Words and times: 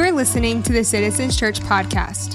You 0.00 0.06
are 0.06 0.12
listening 0.12 0.62
to 0.62 0.72
the 0.72 0.82
Citizens 0.82 1.36
Church 1.36 1.60
podcast. 1.60 2.34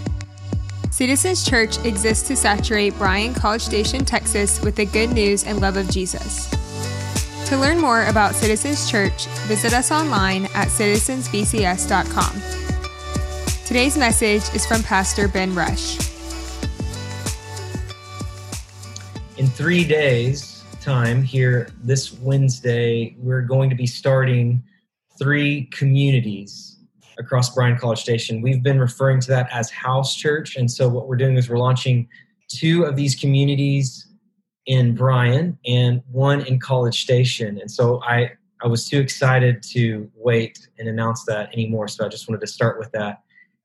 Citizens 0.93 1.43
Church 1.43 1.83
exists 1.83 2.27
to 2.27 2.35
saturate 2.35 2.95
Bryan 2.99 3.33
College 3.33 3.63
Station, 3.63 4.05
Texas 4.05 4.61
with 4.61 4.75
the 4.75 4.85
good 4.85 5.09
news 5.09 5.43
and 5.43 5.59
love 5.59 5.75
of 5.75 5.89
Jesus. 5.89 6.47
To 7.49 7.57
learn 7.57 7.81
more 7.81 8.05
about 8.05 8.35
Citizens 8.35 8.87
Church, 8.87 9.25
visit 9.47 9.73
us 9.73 9.91
online 9.91 10.45
at 10.53 10.67
citizensbcs.com. 10.67 12.41
Today's 13.65 13.97
message 13.97 14.43
is 14.53 14.67
from 14.67 14.83
Pastor 14.83 15.27
Ben 15.27 15.55
Rush. 15.55 15.97
In 19.39 19.47
three 19.47 19.83
days' 19.83 20.63
time, 20.81 21.23
here 21.23 21.69
this 21.83 22.13
Wednesday, 22.13 23.15
we're 23.17 23.41
going 23.41 23.71
to 23.71 23.75
be 23.75 23.87
starting 23.87 24.61
three 25.17 25.63
communities 25.71 26.75
across 27.17 27.53
Bryan 27.53 27.77
College 27.77 27.99
Station. 27.99 28.41
We've 28.41 28.63
been 28.63 28.79
referring 28.79 29.19
to 29.21 29.27
that 29.29 29.47
as 29.51 29.69
house 29.69 30.15
church. 30.15 30.55
And 30.55 30.69
so 30.69 30.87
what 30.89 31.07
we're 31.07 31.15
doing 31.15 31.37
is 31.37 31.49
we're 31.49 31.57
launching 31.57 32.07
two 32.47 32.83
of 32.83 32.95
these 32.95 33.15
communities 33.15 34.07
in 34.65 34.95
Bryan 34.95 35.57
and 35.65 36.01
one 36.11 36.41
in 36.41 36.59
College 36.59 37.01
Station. 37.01 37.59
And 37.59 37.69
so 37.69 38.01
I, 38.03 38.31
I 38.61 38.67
was 38.67 38.89
too 38.89 38.99
excited 38.99 39.61
to 39.71 40.09
wait 40.15 40.67
and 40.79 40.87
announce 40.87 41.25
that 41.25 41.53
anymore. 41.53 41.87
So 41.87 42.05
I 42.05 42.09
just 42.09 42.27
wanted 42.27 42.41
to 42.41 42.47
start 42.47 42.79
with 42.79 42.91
that. 42.91 43.21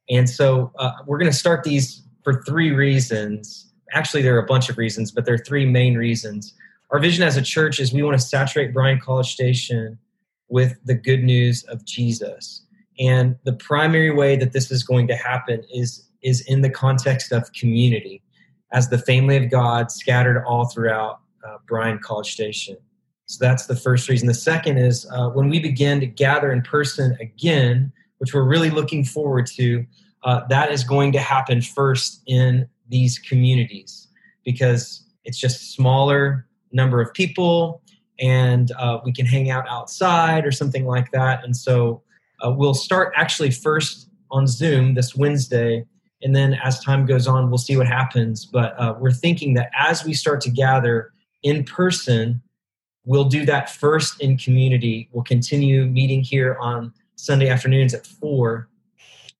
And 0.08 0.28
so 0.28 0.72
uh, 0.78 0.92
we're 1.06 1.18
going 1.18 1.30
to 1.30 1.36
start 1.36 1.64
these 1.64 2.02
for 2.22 2.42
three 2.42 2.72
reasons. 2.72 3.72
Actually, 3.92 4.22
there 4.22 4.36
are 4.36 4.42
a 4.42 4.46
bunch 4.46 4.68
of 4.68 4.76
reasons, 4.76 5.10
but 5.10 5.24
there 5.24 5.34
are 5.34 5.38
three 5.38 5.64
main 5.64 5.96
reasons. 5.96 6.54
Our 6.90 6.98
vision 6.98 7.22
as 7.22 7.36
a 7.36 7.42
church 7.42 7.80
is 7.80 7.92
we 7.92 8.02
want 8.02 8.18
to 8.18 8.24
saturate 8.24 8.74
Bryan 8.74 8.98
College 8.98 9.32
Station 9.32 9.98
with 10.48 10.76
the 10.84 10.94
good 10.94 11.22
news 11.22 11.62
of 11.64 11.84
Jesus. 11.84 12.66
And 12.98 13.36
the 13.44 13.54
primary 13.54 14.10
way 14.10 14.36
that 14.36 14.52
this 14.52 14.70
is 14.70 14.82
going 14.82 15.06
to 15.08 15.16
happen 15.16 15.62
is, 15.72 16.06
is 16.22 16.42
in 16.42 16.60
the 16.60 16.70
context 16.70 17.32
of 17.32 17.52
community, 17.52 18.22
as 18.72 18.88
the 18.88 18.98
family 18.98 19.36
of 19.36 19.50
God 19.50 19.90
scattered 19.90 20.44
all 20.44 20.68
throughout 20.68 21.20
uh, 21.46 21.56
Bryan 21.66 21.98
College 22.02 22.32
Station. 22.32 22.76
So 23.26 23.44
that's 23.44 23.66
the 23.66 23.76
first 23.76 24.08
reason. 24.08 24.26
The 24.26 24.34
second 24.34 24.78
is 24.78 25.06
uh, 25.12 25.28
when 25.30 25.48
we 25.48 25.60
begin 25.60 26.00
to 26.00 26.06
gather 26.06 26.52
in 26.52 26.62
person 26.62 27.16
again, 27.20 27.92
which 28.18 28.34
we're 28.34 28.44
really 28.44 28.70
looking 28.70 29.04
forward 29.04 29.46
to, 29.54 29.86
uh, 30.24 30.42
that 30.48 30.70
is 30.70 30.84
going 30.84 31.12
to 31.12 31.20
happen 31.20 31.62
first 31.62 32.22
in 32.26 32.68
these 32.88 33.18
communities 33.18 34.08
because 34.44 35.06
it's 35.24 35.38
just 35.38 35.74
smaller 35.74 36.46
number 36.72 37.00
of 37.00 37.12
people 37.14 37.82
and 38.18 38.72
uh, 38.72 38.98
we 39.04 39.12
can 39.12 39.26
hang 39.26 39.50
out 39.50 39.66
outside 39.68 40.44
or 40.44 40.52
something 40.52 40.86
like 40.86 41.10
that. 41.12 41.44
And 41.44 41.56
so 41.56 42.02
uh, 42.44 42.50
we'll 42.50 42.74
start 42.74 43.12
actually 43.16 43.50
first 43.50 44.08
on 44.30 44.46
Zoom 44.46 44.94
this 44.94 45.14
Wednesday, 45.14 45.84
and 46.22 46.34
then 46.34 46.54
as 46.54 46.80
time 46.80 47.06
goes 47.06 47.26
on, 47.26 47.50
we'll 47.50 47.58
see 47.58 47.76
what 47.76 47.86
happens. 47.86 48.46
But 48.46 48.78
uh, 48.78 48.94
we're 48.98 49.12
thinking 49.12 49.54
that 49.54 49.70
as 49.76 50.04
we 50.04 50.12
start 50.12 50.40
to 50.42 50.50
gather 50.50 51.12
in 51.42 51.64
person, 51.64 52.42
we'll 53.04 53.24
do 53.24 53.44
that 53.46 53.70
first 53.70 54.20
in 54.20 54.36
community. 54.36 55.08
We'll 55.12 55.24
continue 55.24 55.86
meeting 55.86 56.22
here 56.22 56.56
on 56.60 56.92
Sunday 57.16 57.48
afternoons 57.48 57.94
at 57.94 58.06
four, 58.06 58.68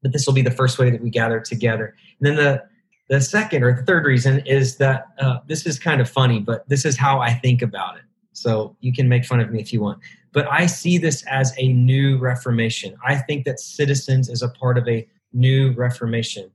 but 0.02 0.12
this 0.12 0.26
will 0.26 0.34
be 0.34 0.42
the 0.42 0.50
first 0.50 0.78
way 0.78 0.90
that 0.90 1.02
we 1.02 1.10
gather 1.10 1.40
together. 1.40 1.94
And 2.20 2.26
then 2.26 2.36
the 2.36 2.62
the 3.08 3.20
second 3.20 3.64
or 3.64 3.84
third 3.84 4.06
reason 4.06 4.38
is 4.46 4.76
that 4.76 5.08
uh, 5.18 5.38
this 5.48 5.66
is 5.66 5.80
kind 5.80 6.00
of 6.00 6.08
funny, 6.08 6.38
but 6.38 6.68
this 6.68 6.84
is 6.84 6.96
how 6.96 7.18
I 7.18 7.34
think 7.34 7.60
about 7.60 7.96
it. 7.96 8.02
So 8.40 8.74
you 8.80 8.92
can 8.92 9.06
make 9.06 9.26
fun 9.26 9.40
of 9.40 9.50
me 9.50 9.60
if 9.60 9.70
you 9.70 9.82
want. 9.82 9.98
But 10.32 10.50
I 10.50 10.64
see 10.64 10.96
this 10.96 11.22
as 11.26 11.52
a 11.58 11.72
new 11.72 12.16
reformation. 12.18 12.96
I 13.06 13.16
think 13.16 13.44
that 13.44 13.60
citizens 13.60 14.30
is 14.30 14.40
a 14.40 14.48
part 14.48 14.78
of 14.78 14.88
a 14.88 15.06
new 15.34 15.72
reformation. 15.72 16.50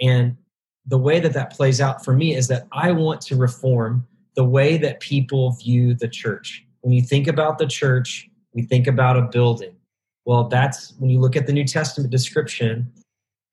And 0.00 0.36
the 0.84 0.98
way 0.98 1.20
that 1.20 1.32
that 1.32 1.52
plays 1.52 1.80
out 1.80 2.04
for 2.04 2.12
me 2.12 2.34
is 2.34 2.48
that 2.48 2.66
I 2.72 2.92
want 2.92 3.22
to 3.22 3.36
reform 3.36 4.06
the 4.34 4.44
way 4.44 4.76
that 4.76 5.00
people 5.00 5.52
view 5.52 5.94
the 5.94 6.08
church. 6.08 6.66
When 6.80 6.92
you 6.92 7.00
think 7.00 7.28
about 7.28 7.56
the 7.56 7.66
church, 7.66 8.28
we 8.52 8.62
think 8.62 8.86
about 8.86 9.16
a 9.16 9.22
building. 9.22 9.74
Well, 10.26 10.48
that's 10.48 10.92
when 10.98 11.08
you 11.08 11.18
look 11.18 11.36
at 11.36 11.46
the 11.46 11.52
New 11.52 11.64
Testament 11.64 12.10
description, 12.10 12.92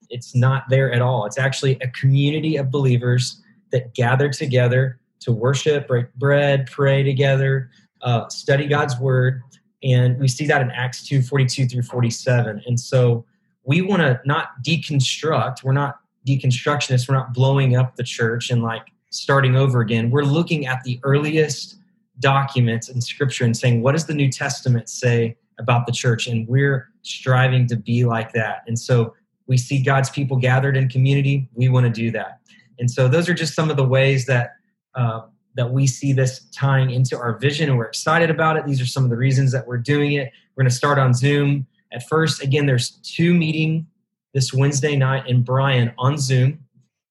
it's 0.10 0.36
not 0.36 0.64
there 0.70 0.92
at 0.92 1.02
all. 1.02 1.26
It's 1.26 1.38
actually 1.38 1.78
a 1.80 1.88
community 1.90 2.58
of 2.58 2.72
believers 2.72 3.42
that 3.72 3.94
gather 3.94 4.30
together 4.30 5.00
to 5.22 5.32
worship, 5.32 5.88
break 5.88 6.14
bread, 6.16 6.70
pray 6.72 7.04
together, 7.04 7.70
uh, 8.02 8.28
study 8.30 8.68
God's 8.68 8.98
word, 9.00 9.42
and 9.84 10.20
we 10.20 10.28
see 10.28 10.46
that 10.48 10.62
in 10.62 10.72
Acts 10.72 11.06
2 11.08 11.22
42 11.22 11.68
through 11.68 11.84
47. 11.84 12.64
And 12.66 12.80
so 12.80 13.26
we 13.64 13.82
want 13.82 14.02
to 14.02 14.20
not 14.26 14.50
deconstruct, 14.66 15.64
we're 15.64 15.74
not 15.74 16.00
deconstructionists, 16.28 17.08
we're 17.08 17.16
not 17.16 17.34
blowing 17.34 17.76
up 17.76 17.96
the 17.96 18.04
church 18.04 18.50
and 18.50 18.64
like 18.64 18.88
starting 19.12 19.56
over 19.56 19.82
again. 19.82 20.10
We're 20.10 20.24
looking 20.24 20.66
at 20.66 20.84
the 20.84 21.00
earliest 21.04 21.78
documents 22.20 22.90
in 22.90 23.02
scripture 23.02 23.46
and 23.46 23.56
saying, 23.56 23.82
what 23.82 23.94
does 23.94 24.06
the 24.06 24.14
New 24.14 24.30
Testament 24.30 24.90
say 24.90 25.38
about 25.58 25.86
the 25.86 25.92
church? 25.92 26.28
And 26.28 26.48
we're 26.48 26.90
striving 27.02 27.68
to 27.68 27.76
be 27.76 28.06
like 28.06 28.34
that. 28.34 28.64
And 28.68 28.78
so 28.78 29.16
we 29.48 29.58
see 29.58 29.82
God's 29.82 30.10
people 30.10 30.38
gathered 30.38 30.78
in 30.78 30.90
community, 30.90 31.48
we 31.54 31.70
want 31.70 31.86
to 31.86 31.92
do 31.92 32.12
that. 32.12 32.40
And 32.78 32.90
so 32.90 33.08
those 33.08 33.28
are 33.28 33.34
just 33.34 33.56
some 33.56 33.70
of 33.70 33.78
the 33.78 33.84
ways 33.84 34.26
that 34.28 34.52
uh, 34.96 35.22
that 35.56 35.72
we 35.72 35.88
see 35.88 36.14
this 36.14 36.46
tying 36.52 36.92
into 36.92 37.18
our 37.18 37.38
vision 37.38 37.70
and 37.70 37.78
we're 37.78 37.86
excited 37.86 38.30
about 38.30 38.58
it. 38.58 38.66
These 38.66 38.82
are 38.82 38.86
some 38.86 39.04
of 39.04 39.10
the 39.10 39.18
reasons 39.18 39.52
that 39.52 39.68
we're 39.68 39.78
doing 39.78 40.14
it. 40.14 40.32
We're 40.56 40.64
going 40.64 40.70
to 40.70 40.76
start 40.76 40.98
on 40.98 41.14
Zoom. 41.14 41.68
At 41.92 42.08
first, 42.08 42.44
again, 42.44 42.66
there's 42.66 42.92
two 43.04 43.34
meeting 43.34 43.88
this 44.34 44.54
Wednesday 44.54 44.96
night 44.96 45.28
in 45.28 45.42
Bryan 45.42 45.92
on 45.98 46.18
Zoom, 46.18 46.60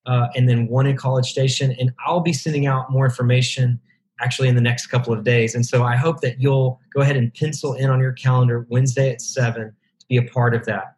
uh, 0.06 0.28
and 0.36 0.48
then 0.48 0.68
one 0.68 0.86
in 0.86 0.96
College 0.96 1.26
Station. 1.26 1.74
And 1.78 1.92
I'll 2.06 2.20
be 2.20 2.32
sending 2.32 2.66
out 2.66 2.90
more 2.90 3.04
information 3.04 3.80
actually 4.20 4.48
in 4.48 4.54
the 4.54 4.60
next 4.60 4.86
couple 4.86 5.12
of 5.12 5.24
days. 5.24 5.54
And 5.54 5.64
so 5.64 5.84
I 5.84 5.96
hope 5.96 6.20
that 6.20 6.40
you'll 6.40 6.80
go 6.94 7.02
ahead 7.02 7.16
and 7.16 7.32
pencil 7.34 7.74
in 7.74 7.90
on 7.90 8.00
your 8.00 8.12
calendar 8.12 8.66
Wednesday 8.68 9.10
at 9.10 9.20
7 9.20 9.62
to 10.00 10.06
be 10.08 10.16
a 10.16 10.22
part 10.22 10.54
of 10.54 10.64
that. 10.66 10.96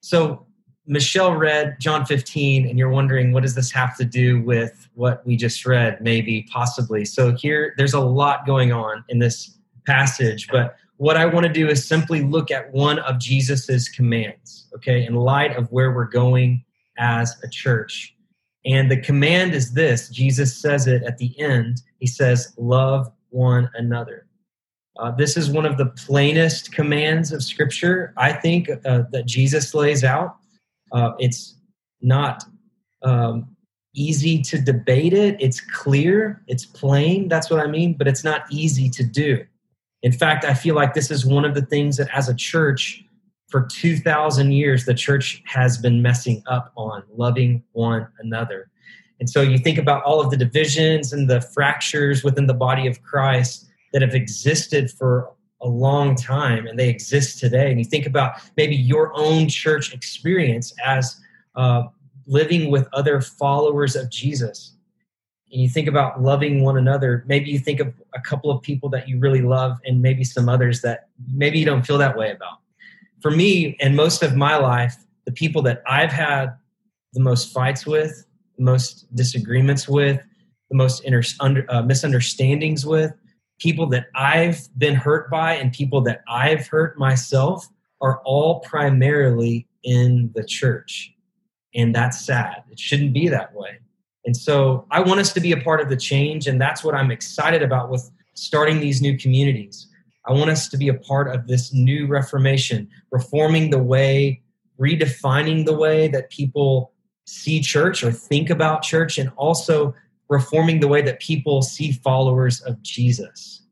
So 0.00 0.46
Michelle 0.86 1.34
read 1.34 1.76
John 1.80 2.04
15, 2.04 2.68
and 2.68 2.78
you're 2.78 2.90
wondering, 2.90 3.32
what 3.32 3.42
does 3.42 3.54
this 3.54 3.70
have 3.72 3.96
to 3.96 4.04
do 4.04 4.42
with 4.42 4.88
what 4.94 5.26
we 5.26 5.36
just 5.36 5.64
read? 5.64 6.00
Maybe, 6.02 6.46
possibly. 6.52 7.04
So, 7.04 7.34
here, 7.34 7.74
there's 7.78 7.94
a 7.94 8.00
lot 8.00 8.46
going 8.46 8.72
on 8.72 9.04
in 9.08 9.18
this 9.18 9.56
passage, 9.86 10.48
but 10.48 10.76
what 10.96 11.16
I 11.16 11.26
want 11.26 11.46
to 11.46 11.52
do 11.52 11.68
is 11.68 11.86
simply 11.86 12.22
look 12.22 12.50
at 12.50 12.72
one 12.72 12.98
of 13.00 13.18
Jesus's 13.18 13.88
commands, 13.88 14.68
okay, 14.76 15.04
in 15.04 15.14
light 15.14 15.56
of 15.56 15.70
where 15.72 15.92
we're 15.92 16.04
going 16.04 16.64
as 16.98 17.36
a 17.42 17.48
church. 17.48 18.14
And 18.64 18.90
the 18.90 19.00
command 19.00 19.54
is 19.54 19.72
this 19.72 20.08
Jesus 20.08 20.56
says 20.56 20.86
it 20.86 21.02
at 21.02 21.18
the 21.18 21.38
end. 21.38 21.82
He 21.98 22.06
says, 22.06 22.54
Love 22.56 23.10
one 23.30 23.68
another. 23.74 24.26
Uh, 24.96 25.10
this 25.10 25.36
is 25.36 25.50
one 25.50 25.66
of 25.66 25.76
the 25.76 25.86
plainest 25.86 26.72
commands 26.72 27.32
of 27.32 27.42
Scripture, 27.42 28.14
I 28.16 28.32
think, 28.32 28.70
uh, 28.84 29.02
that 29.10 29.26
Jesus 29.26 29.74
lays 29.74 30.04
out. 30.04 30.36
Uh, 30.94 31.12
it's 31.18 31.58
not 32.00 32.44
um, 33.02 33.54
easy 33.94 34.40
to 34.42 34.58
debate 34.58 35.12
it. 35.12 35.36
It's 35.40 35.60
clear, 35.60 36.42
it's 36.46 36.64
plain. 36.64 37.28
That's 37.28 37.50
what 37.50 37.60
I 37.60 37.66
mean, 37.66 37.94
but 37.94 38.08
it's 38.08 38.24
not 38.24 38.44
easy 38.50 38.88
to 38.90 39.04
do. 39.04 39.44
In 40.02 40.12
fact, 40.12 40.44
I 40.44 40.54
feel 40.54 40.74
like 40.74 40.94
this 40.94 41.10
is 41.10 41.26
one 41.26 41.44
of 41.44 41.54
the 41.54 41.66
things 41.66 41.96
that 41.96 42.08
as 42.14 42.28
a 42.28 42.34
church, 42.34 43.04
for 43.48 43.66
2,000 43.66 44.52
years, 44.52 44.84
the 44.84 44.94
church 44.94 45.42
has 45.46 45.78
been 45.78 46.02
messing 46.02 46.42
up 46.46 46.72
on 46.76 47.02
loving 47.14 47.62
one 47.72 48.08
another. 48.18 48.70
And 49.20 49.30
so 49.30 49.42
you 49.42 49.58
think 49.58 49.78
about 49.78 50.02
all 50.02 50.20
of 50.20 50.30
the 50.30 50.36
divisions 50.36 51.12
and 51.12 51.30
the 51.30 51.40
fractures 51.40 52.24
within 52.24 52.46
the 52.46 52.54
body 52.54 52.86
of 52.86 53.02
Christ 53.02 53.66
that 53.92 54.02
have 54.02 54.14
existed 54.14 54.90
for 54.90 55.30
a 55.64 55.68
long 55.68 56.14
time 56.14 56.66
and 56.66 56.78
they 56.78 56.88
exist 56.88 57.40
today. 57.40 57.70
And 57.70 57.78
you 57.78 57.84
think 57.84 58.06
about 58.06 58.34
maybe 58.56 58.76
your 58.76 59.12
own 59.16 59.48
church 59.48 59.92
experience 59.92 60.72
as 60.84 61.20
uh, 61.56 61.84
living 62.26 62.70
with 62.70 62.86
other 62.92 63.20
followers 63.20 63.96
of 63.96 64.10
Jesus. 64.10 64.76
And 65.50 65.62
you 65.62 65.68
think 65.68 65.88
about 65.88 66.22
loving 66.22 66.62
one 66.62 66.76
another. 66.76 67.24
Maybe 67.26 67.50
you 67.50 67.58
think 67.58 67.80
of 67.80 67.94
a 68.14 68.20
couple 68.20 68.50
of 68.50 68.62
people 68.62 68.88
that 68.90 69.08
you 69.08 69.18
really 69.18 69.42
love 69.42 69.78
and 69.84 70.02
maybe 70.02 70.22
some 70.22 70.48
others 70.48 70.82
that 70.82 71.08
maybe 71.32 71.58
you 71.58 71.64
don't 71.64 71.84
feel 71.86 71.98
that 71.98 72.16
way 72.16 72.30
about. 72.30 72.58
For 73.22 73.30
me, 73.30 73.76
and 73.80 73.96
most 73.96 74.22
of 74.22 74.36
my 74.36 74.56
life, 74.56 74.96
the 75.24 75.32
people 75.32 75.62
that 75.62 75.82
I've 75.86 76.12
had 76.12 76.54
the 77.14 77.20
most 77.20 77.52
fights 77.52 77.86
with, 77.86 78.26
the 78.58 78.64
most 78.64 79.06
disagreements 79.14 79.88
with, 79.88 80.20
the 80.70 80.76
most 80.76 81.04
inter- 81.04 81.22
under, 81.40 81.64
uh, 81.70 81.82
misunderstandings 81.82 82.84
with, 82.84 83.12
people 83.58 83.86
that 83.88 84.06
I've 84.14 84.68
been 84.78 84.94
hurt 84.94 85.30
by 85.30 85.54
and 85.54 85.72
people 85.72 86.00
that 86.02 86.22
I've 86.28 86.66
hurt 86.66 86.98
myself 86.98 87.68
are 88.00 88.20
all 88.24 88.60
primarily 88.60 89.66
in 89.82 90.30
the 90.34 90.44
church. 90.44 91.12
And 91.74 91.94
that's 91.94 92.24
sad. 92.24 92.62
It 92.70 92.78
shouldn't 92.78 93.12
be 93.12 93.28
that 93.28 93.54
way. 93.54 93.78
And 94.24 94.36
so 94.36 94.86
I 94.90 95.00
want 95.00 95.20
us 95.20 95.32
to 95.34 95.40
be 95.40 95.52
a 95.52 95.60
part 95.60 95.80
of 95.80 95.88
the 95.88 95.96
change. 95.96 96.46
And 96.46 96.60
that's 96.60 96.82
what 96.82 96.94
I'm 96.94 97.10
excited 97.10 97.62
about 97.62 97.90
with 97.90 98.10
starting 98.34 98.80
these 98.80 99.02
new 99.02 99.18
communities. 99.18 99.88
I 100.26 100.32
want 100.32 100.50
us 100.50 100.68
to 100.68 100.76
be 100.78 100.88
a 100.88 100.94
part 100.94 101.34
of 101.34 101.46
this 101.46 101.72
new 101.72 102.06
reformation, 102.06 102.88
reforming 103.10 103.70
the 103.70 103.82
way 103.82 104.42
redefining 104.80 105.64
the 105.64 105.76
way 105.76 106.08
that 106.08 106.30
people 106.30 106.92
see 107.26 107.60
church 107.60 108.02
or 108.02 108.12
think 108.12 108.50
about 108.50 108.82
church, 108.82 109.18
and 109.18 109.30
also 109.36 109.94
reforming 110.28 110.80
the 110.80 110.88
way 110.88 111.02
that 111.02 111.20
people 111.20 111.62
see 111.62 111.92
followers 111.92 112.60
of 112.62 112.80
Jesus. 112.82 113.62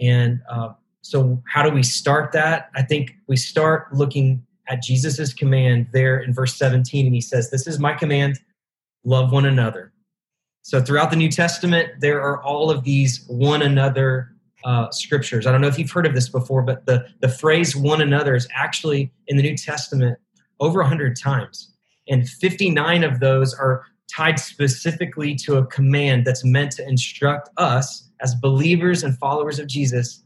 And 0.00 0.40
uh, 0.50 0.70
so, 1.02 1.42
how 1.46 1.62
do 1.62 1.70
we 1.70 1.82
start 1.82 2.32
that? 2.32 2.70
I 2.74 2.82
think 2.82 3.16
we 3.26 3.36
start 3.36 3.92
looking 3.94 4.44
at 4.68 4.82
Jesus' 4.82 5.34
command 5.34 5.88
there 5.92 6.18
in 6.18 6.32
verse 6.32 6.56
17, 6.56 7.06
and 7.06 7.14
he 7.14 7.20
says, 7.20 7.50
This 7.50 7.66
is 7.66 7.78
my 7.78 7.94
command 7.94 8.40
love 9.04 9.32
one 9.32 9.46
another. 9.46 9.92
So, 10.62 10.80
throughout 10.80 11.10
the 11.10 11.16
New 11.16 11.30
Testament, 11.30 12.00
there 12.00 12.20
are 12.20 12.42
all 12.42 12.70
of 12.70 12.84
these 12.84 13.24
one 13.28 13.62
another 13.62 14.32
uh, 14.64 14.90
scriptures. 14.90 15.46
I 15.46 15.52
don't 15.52 15.60
know 15.60 15.68
if 15.68 15.78
you've 15.78 15.90
heard 15.90 16.06
of 16.06 16.14
this 16.14 16.28
before, 16.28 16.62
but 16.62 16.86
the, 16.86 17.06
the 17.20 17.28
phrase 17.28 17.74
one 17.74 18.00
another 18.00 18.34
is 18.34 18.46
actually 18.54 19.12
in 19.26 19.36
the 19.36 19.42
New 19.42 19.56
Testament 19.56 20.18
over 20.60 20.80
100 20.80 21.16
times. 21.16 21.72
And 22.08 22.28
59 22.28 23.04
of 23.04 23.20
those 23.20 23.54
are 23.54 23.84
tied 24.14 24.38
specifically 24.38 25.34
to 25.34 25.56
a 25.56 25.66
command 25.66 26.24
that's 26.24 26.44
meant 26.44 26.72
to 26.72 26.88
instruct 26.88 27.48
us 27.56 28.08
as 28.20 28.34
believers 28.34 29.02
and 29.02 29.16
followers 29.18 29.58
of 29.58 29.66
Jesus 29.66 30.22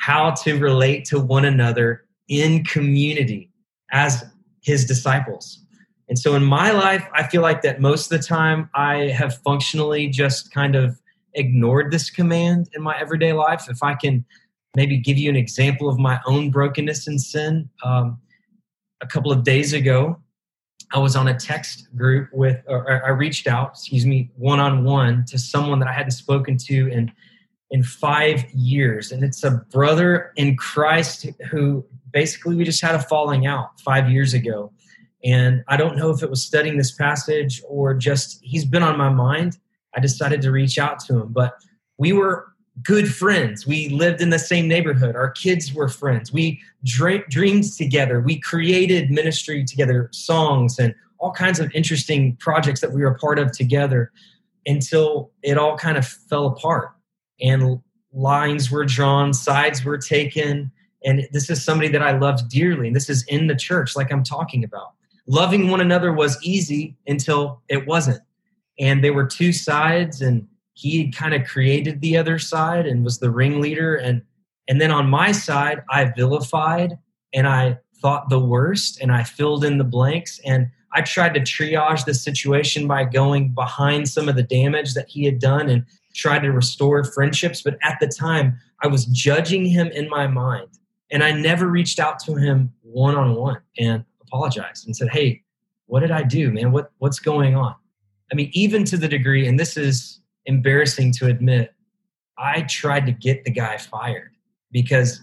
how 0.00 0.30
to 0.30 0.58
relate 0.58 1.04
to 1.06 1.20
one 1.20 1.44
another 1.44 2.04
in 2.28 2.64
community 2.64 3.50
as 3.90 4.24
his 4.62 4.84
disciples. 4.84 5.64
And 6.08 6.18
so 6.18 6.34
in 6.34 6.44
my 6.44 6.70
life, 6.70 7.06
I 7.12 7.26
feel 7.26 7.42
like 7.42 7.62
that 7.62 7.80
most 7.80 8.10
of 8.10 8.18
the 8.18 8.26
time 8.26 8.70
I 8.74 9.08
have 9.08 9.38
functionally 9.42 10.08
just 10.08 10.52
kind 10.52 10.74
of 10.74 10.98
ignored 11.34 11.90
this 11.90 12.10
command 12.10 12.68
in 12.74 12.82
my 12.82 12.98
everyday 12.98 13.32
life. 13.32 13.66
If 13.68 13.82
I 13.82 13.94
can 13.94 14.24
maybe 14.74 14.98
give 14.98 15.18
you 15.18 15.28
an 15.28 15.36
example 15.36 15.88
of 15.88 15.98
my 15.98 16.20
own 16.26 16.50
brokenness 16.50 17.06
and 17.06 17.20
sin, 17.20 17.68
um, 17.84 18.18
a 19.00 19.06
couple 19.06 19.30
of 19.30 19.44
days 19.44 19.72
ago, 19.72 20.20
I 20.92 20.98
was 20.98 21.16
on 21.16 21.28
a 21.28 21.38
text 21.38 21.94
group 21.96 22.30
with, 22.32 22.62
or 22.66 23.04
I 23.04 23.10
reached 23.10 23.46
out, 23.46 23.70
excuse 23.70 24.06
me, 24.06 24.30
one 24.36 24.58
on 24.58 24.84
one 24.84 25.24
to 25.26 25.38
someone 25.38 25.78
that 25.80 25.88
I 25.88 25.92
hadn't 25.92 26.12
spoken 26.12 26.56
to 26.58 26.88
in 26.88 27.12
in 27.70 27.82
five 27.82 28.50
years, 28.52 29.12
and 29.12 29.22
it's 29.22 29.44
a 29.44 29.50
brother 29.70 30.32
in 30.36 30.56
Christ 30.56 31.26
who 31.50 31.84
basically 32.10 32.56
we 32.56 32.64
just 32.64 32.80
had 32.80 32.94
a 32.94 32.98
falling 32.98 33.46
out 33.46 33.78
five 33.80 34.10
years 34.10 34.32
ago, 34.32 34.72
and 35.22 35.62
I 35.68 35.76
don't 35.76 35.96
know 35.96 36.10
if 36.10 36.22
it 36.22 36.30
was 36.30 36.42
studying 36.42 36.78
this 36.78 36.92
passage 36.92 37.62
or 37.68 37.92
just 37.92 38.38
he's 38.42 38.64
been 38.64 38.82
on 38.82 38.96
my 38.96 39.10
mind. 39.10 39.58
I 39.94 40.00
decided 40.00 40.40
to 40.42 40.50
reach 40.50 40.78
out 40.78 41.00
to 41.00 41.20
him, 41.20 41.28
but 41.30 41.54
we 41.98 42.14
were 42.14 42.46
good 42.82 43.12
friends. 43.12 43.66
We 43.66 43.88
lived 43.88 44.20
in 44.20 44.30
the 44.30 44.38
same 44.38 44.68
neighborhood. 44.68 45.16
Our 45.16 45.30
kids 45.30 45.72
were 45.72 45.88
friends. 45.88 46.32
We 46.32 46.60
dreamed 46.84 47.72
together. 47.76 48.20
We 48.20 48.40
created 48.40 49.10
ministry 49.10 49.64
together, 49.64 50.08
songs, 50.12 50.78
and 50.78 50.94
all 51.18 51.32
kinds 51.32 51.58
of 51.58 51.70
interesting 51.74 52.36
projects 52.36 52.80
that 52.80 52.92
we 52.92 53.02
were 53.02 53.10
a 53.10 53.18
part 53.18 53.38
of 53.38 53.52
together 53.52 54.12
until 54.66 55.30
it 55.42 55.58
all 55.58 55.76
kind 55.76 55.96
of 55.96 56.06
fell 56.06 56.46
apart 56.46 56.90
and 57.40 57.80
lines 58.12 58.70
were 58.70 58.84
drawn, 58.84 59.32
sides 59.32 59.84
were 59.84 59.98
taken. 59.98 60.70
And 61.04 61.28
this 61.32 61.48
is 61.50 61.64
somebody 61.64 61.88
that 61.88 62.02
I 62.02 62.16
loved 62.18 62.48
dearly. 62.50 62.88
And 62.88 62.96
this 62.96 63.08
is 63.08 63.24
in 63.28 63.46
the 63.46 63.54
church, 63.54 63.96
like 63.96 64.12
I'm 64.12 64.24
talking 64.24 64.64
about. 64.64 64.92
Loving 65.26 65.68
one 65.68 65.80
another 65.80 66.12
was 66.12 66.38
easy 66.42 66.96
until 67.06 67.62
it 67.68 67.86
wasn't. 67.86 68.20
And 68.80 69.04
there 69.04 69.12
were 69.12 69.26
two 69.26 69.52
sides, 69.52 70.22
and 70.22 70.46
he 70.78 71.10
kind 71.10 71.34
of 71.34 71.44
created 71.44 72.00
the 72.00 72.16
other 72.16 72.38
side 72.38 72.86
and 72.86 73.02
was 73.02 73.18
the 73.18 73.32
ringleader. 73.32 73.96
And 73.96 74.22
and 74.68 74.80
then 74.80 74.92
on 74.92 75.10
my 75.10 75.32
side 75.32 75.82
i 75.90 76.04
vilified 76.04 76.96
and 77.34 77.48
i 77.48 77.76
thought 78.00 78.28
the 78.28 78.38
worst 78.38 79.00
and 79.00 79.10
i 79.10 79.24
filled 79.24 79.64
in 79.64 79.78
the 79.78 79.84
blanks. 79.84 80.40
And 80.44 80.68
i 80.94 81.00
tried 81.00 81.34
to 81.34 81.40
triage 81.40 82.04
the 82.04 82.14
situation 82.14 82.86
by 82.86 83.04
going 83.04 83.54
behind 83.54 84.08
some 84.08 84.28
of 84.28 84.36
the 84.36 84.44
damage 84.44 84.94
that 84.94 85.08
he 85.08 85.24
had 85.24 85.40
done 85.40 85.68
and 85.68 85.84
tried 86.14 86.42
to 86.42 86.52
restore 86.52 87.02
friendships. 87.02 87.60
But 87.60 87.76
at 87.82 87.98
the 88.00 88.06
time 88.06 88.56
i 88.80 88.86
was 88.86 89.04
judging 89.06 89.66
him 89.66 89.88
in 89.88 90.08
my 90.08 90.28
mind 90.28 90.68
and 91.10 91.24
i 91.24 91.32
never 91.32 91.66
reached 91.66 91.98
out 91.98 92.20
to 92.20 92.36
him 92.36 92.72
one 92.82 93.16
on 93.16 93.34
one 93.34 93.58
and 93.78 94.04
apologized 94.22 94.86
and 94.86 94.94
said 94.94 95.08
hey 95.08 95.42
what 95.86 96.00
did 96.00 96.12
i 96.12 96.22
do 96.22 96.52
man? 96.52 96.70
What 96.70 96.92
what's 96.98 97.18
going 97.18 97.56
on? 97.56 97.74
I 98.30 98.36
mean 98.36 98.50
even 98.52 98.84
to 98.84 98.96
the 98.96 99.08
degree 99.08 99.48
and 99.48 99.58
this 99.58 99.76
is 99.76 100.20
embarrassing 100.48 101.12
to 101.12 101.26
admit, 101.26 101.72
I 102.38 102.62
tried 102.62 103.06
to 103.06 103.12
get 103.12 103.44
the 103.44 103.50
guy 103.50 103.76
fired 103.76 104.32
because 104.72 105.20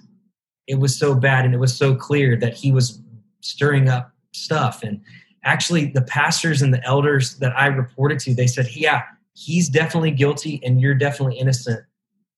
it 0.67 0.79
was 0.79 0.97
so 0.97 1.15
bad 1.15 1.45
and 1.45 1.53
it 1.53 1.57
was 1.57 1.75
so 1.75 1.95
clear 1.95 2.37
that 2.37 2.53
he 2.53 2.71
was 2.71 3.01
stirring 3.41 3.89
up 3.89 4.11
stuff. 4.33 4.83
And 4.83 5.01
actually, 5.43 5.87
the 5.87 6.01
pastors 6.03 6.61
and 6.61 6.73
the 6.73 6.83
elders 6.85 7.37
that 7.37 7.57
I 7.57 7.67
reported 7.67 8.19
to, 8.19 8.35
they 8.35 8.47
said, 8.47 8.67
Yeah, 8.71 9.03
he's 9.33 9.67
definitely 9.67 10.11
guilty 10.11 10.61
and 10.63 10.79
you're 10.79 10.95
definitely 10.95 11.39
innocent, 11.39 11.81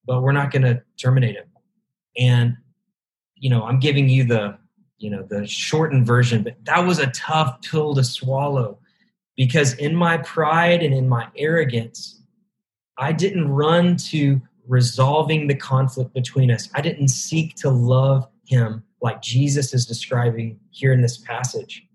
but 0.06 0.22
we're 0.22 0.32
not 0.32 0.52
going 0.52 0.64
to 0.64 0.82
terminate 0.98 1.36
him. 1.36 1.46
And, 2.18 2.58
you 3.36 3.50
know, 3.50 3.64
I'm 3.64 3.80
giving 3.80 4.10
you 4.10 4.24
the, 4.24 4.58
you 4.98 5.10
know, 5.10 5.24
the 5.24 5.46
shortened 5.46 6.08
version, 6.08 6.42
but 6.42 6.56
that 6.64 6.80
was 6.80 7.00
a 7.00 7.08
tough 7.08 7.62
pill 7.62 7.94
to 7.96 8.04
swallow 8.04 8.80
because 9.36 9.74
in 9.76 9.96
my 9.96 10.18
pride 10.18 10.82
and 10.82 10.94
in 10.94 11.08
my 11.08 11.28
arrogance, 11.36 12.18
I 12.98 13.12
didn't 13.12 13.50
run 13.50 13.98
to 13.98 14.42
resolving 14.68 15.48
the 15.48 15.56
conflict 15.56 16.14
between 16.14 16.52
us. 16.52 16.70
I 16.74 16.82
didn't 16.82 17.10
seek 17.10 17.56
to 17.58 17.70
love 17.70 18.28
him 18.46 18.84
like 19.02 19.22
Jesus 19.22 19.74
is 19.74 19.86
describing 19.86 20.60
here 20.72 20.92
in 20.92 21.02
this 21.02 21.18
passage. 21.18 21.86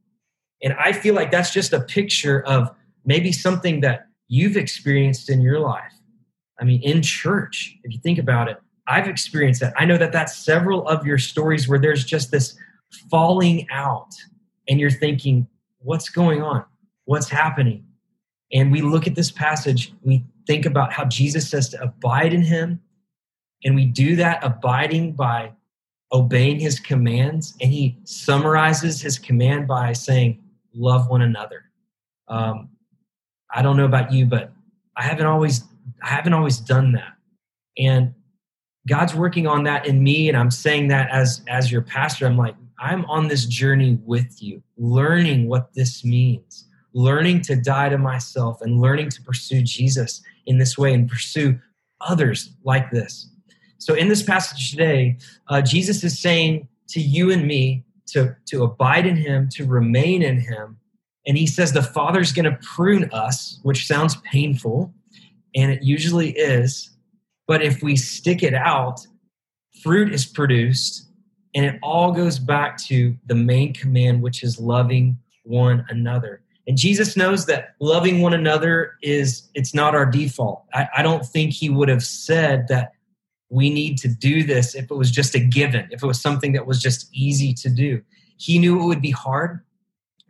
And 0.63 0.75
I 0.75 0.93
feel 0.93 1.15
like 1.15 1.31
that's 1.31 1.53
just 1.53 1.73
a 1.73 1.81
picture 1.81 2.43
of 2.45 2.71
maybe 3.05 3.33
something 3.33 3.81
that 3.81 4.07
you've 4.29 4.57
experienced 4.57 5.29
in 5.29 5.41
your 5.41 5.59
life. 5.59 5.93
I 6.61 6.65
mean, 6.65 6.81
in 6.83 7.03
church, 7.03 7.77
if 7.83 7.93
you 7.93 7.99
think 8.01 8.19
about 8.19 8.49
it, 8.49 8.59
I've 8.87 9.09
experienced 9.09 9.61
that. 9.61 9.75
I 9.77 9.85
know 9.85 9.99
that 9.99 10.13
that's 10.13 10.37
several 10.37 10.87
of 10.87 11.05
your 11.05 11.19
stories 11.19 11.69
where 11.69 11.79
there's 11.79 12.05
just 12.05 12.31
this 12.31 12.57
falling 13.11 13.67
out, 13.71 14.11
and 14.69 14.79
you're 14.79 14.91
thinking, 14.91 15.49
what's 15.79 16.09
going 16.09 16.43
on? 16.43 16.65
What's 17.05 17.29
happening? 17.29 17.85
And 18.53 18.71
we 18.71 18.83
look 18.83 19.07
at 19.07 19.15
this 19.15 19.31
passage, 19.31 19.93
we 20.03 20.25
think 20.47 20.67
about 20.67 20.93
how 20.93 21.05
Jesus 21.05 21.49
says 21.49 21.69
to 21.71 21.83
abide 21.83 22.33
in 22.33 22.43
him. 22.43 22.81
And 23.65 23.75
we 23.75 23.85
do 23.85 24.17
that 24.17 24.43
abiding 24.43 25.13
by 25.13 25.53
obeying 26.13 26.59
his 26.59 26.81
commands. 26.81 27.55
And 27.61 27.73
he 27.73 27.99
summarizes 28.05 29.01
his 29.01 29.19
command 29.19 29.69
by 29.69 29.93
saying, 29.93 30.43
Love 30.75 31.09
one 31.09 31.21
another. 31.21 31.65
Um, 32.29 32.71
I 33.55 33.61
don't 33.61 33.77
know 33.77 33.85
about 33.85 34.11
you, 34.11 34.25
but 34.25 34.53
I 34.97 35.03
haven't 35.03 35.27
always 35.27 35.65
I 36.03 36.09
haven't 36.09 36.33
always 36.33 36.59
done 36.59 36.93
that. 36.93 37.13
And 37.77 38.15
God's 38.89 39.15
working 39.15 39.47
on 39.47 39.65
that 39.65 39.87
in 39.87 40.03
me, 40.03 40.29
and 40.29 40.37
I'm 40.37 40.51
saying 40.51 40.89
that 40.89 41.11
as 41.11 41.45
as 41.49 41.71
your 41.71 41.83
pastor. 41.83 42.27
I'm 42.27 42.39
like, 42.39 42.55
I'm 42.79 43.05
on 43.05 43.29
this 43.29 43.45
journey 43.45 43.99
with 44.07 44.43
you, 44.43 44.63
learning 44.79 45.47
what 45.47 45.75
this 45.75 46.05
means 46.05 46.67
learning 46.95 47.41
to 47.43 47.57
die 47.57 47.89
to 47.89 47.99
myself 47.99 48.61
and 48.63 48.81
learning 48.81 49.09
to 49.11 49.23
pursue 49.23 49.63
Jesus 49.63 50.23
in 50.47 50.59
this 50.59 50.77
way 50.77 50.93
and 50.93 51.09
pursue 51.09 51.59
others 52.01 52.55
like 52.65 52.91
this. 52.91 53.31
So, 53.79 53.95
in 53.95 54.09
this 54.09 54.23
passage 54.23 54.71
today, 54.71 55.19
uh, 55.49 55.61
Jesus 55.61 56.05
is 56.05 56.19
saying 56.19 56.69
to 56.89 57.01
you 57.01 57.31
and 57.33 57.47
me 57.47 57.85
to, 58.09 58.37
to 58.47 58.65
abide 58.65 59.07
in 59.07 59.17
Him, 59.17 59.49
to 59.53 59.67
remain 59.67 60.23
in 60.23 60.39
Him. 60.39 60.79
And 61.27 61.37
He 61.37 61.47
says 61.47 61.73
the 61.73 61.83
Father's 61.83 62.33
going 62.33 62.45
to 62.45 62.59
prune 62.63 63.11
us, 63.13 63.59
which 63.63 63.87
sounds 63.87 64.17
painful, 64.31 64.93
and 65.55 65.73
it 65.73 65.83
usually 65.83 66.31
is. 66.31 66.91
But 67.49 67.63
if 67.63 67.83
we 67.83 67.97
stick 67.97 68.43
it 68.43 68.55
out, 68.55 69.07
fruit 69.83 70.13
is 70.13 70.27
produced, 70.27 71.09
and 71.55 71.65
it 71.65 71.79
all 71.83 72.13
goes 72.13 72.39
back 72.39 72.79
to 72.85 73.17
the 73.27 73.35
main 73.35 73.75
command, 73.75 74.23
which 74.23 74.43
is 74.43 74.61
loving 74.61 75.19
one 75.45 75.85
another. 75.89 76.42
And 76.67 76.77
Jesus 76.77 77.17
knows 77.17 77.47
that 77.47 77.75
loving 77.81 78.21
one 78.21 78.33
another 78.33 78.95
is 79.03 79.49
it's 79.55 79.75
not 79.75 79.95
our 79.95 80.07
default. 80.07 80.65
I, 80.73 80.89
I, 80.99 81.03
don't 81.03 81.27
think 81.27 81.53
he 81.53 81.69
would 81.69 81.89
have 81.89 82.05
said 82.05 82.69
that 82.69 82.93
we 83.49 83.69
need 83.69 83.99
to 83.99 84.09
do 84.09 84.45
this 84.45 84.75
if 84.75 84.91
it 84.91 84.95
was 84.95 85.11
just 85.11 85.35
a 85.35 85.41
given, 85.41 85.89
if 85.91 86.03
it 86.03 86.07
was 86.07 86.21
something 86.21 86.53
that 86.53 86.67
was 86.67 86.81
just 86.81 87.09
easy 87.13 87.53
to 87.55 87.69
do. 87.69 88.01
He 88.37 88.59
knew 88.59 88.81
it 88.81 88.87
would 88.87 89.03
be 89.03 89.11
hard. 89.11 89.61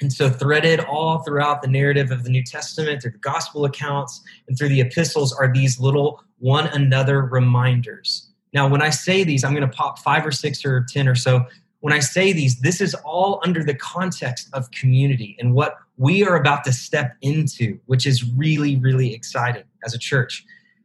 And 0.00 0.12
so, 0.12 0.30
threaded 0.30 0.80
all 0.80 1.22
throughout 1.22 1.62
the 1.62 1.68
narrative 1.68 2.10
of 2.10 2.24
the 2.24 2.30
New 2.30 2.42
Testament, 2.42 3.02
through 3.02 3.12
the 3.12 3.18
gospel 3.18 3.64
accounts 3.64 4.20
and 4.48 4.58
through 4.58 4.70
the 4.70 4.80
epistles, 4.80 5.32
are 5.32 5.52
these 5.52 5.78
little 5.78 6.24
one 6.38 6.66
another 6.68 7.22
reminders. 7.22 8.28
Now, 8.52 8.66
when 8.66 8.82
I 8.82 8.90
say 8.90 9.22
these, 9.22 9.44
I'm 9.44 9.54
going 9.54 9.68
to 9.68 9.76
pop 9.76 10.00
five 10.00 10.26
or 10.26 10.32
six 10.32 10.64
or 10.64 10.84
10 10.90 11.06
or 11.06 11.14
so 11.14 11.46
when 11.82 11.92
I 11.92 11.98
say 11.98 12.32
these, 12.32 12.60
this 12.60 12.80
is 12.80 12.94
all 13.04 13.40
under 13.44 13.64
the 13.64 13.74
context 13.74 14.48
of 14.52 14.70
community 14.70 15.36
and 15.40 15.52
what 15.52 15.74
we 15.96 16.24
are 16.24 16.36
about 16.36 16.64
to 16.64 16.72
step 16.72 17.16
into, 17.22 17.78
which 17.86 18.06
is 18.06 18.24
really, 18.34 18.76
really 18.76 19.14
exciting 19.14 19.64
as 19.84 19.94
a 19.94 19.98
church. 19.98 20.44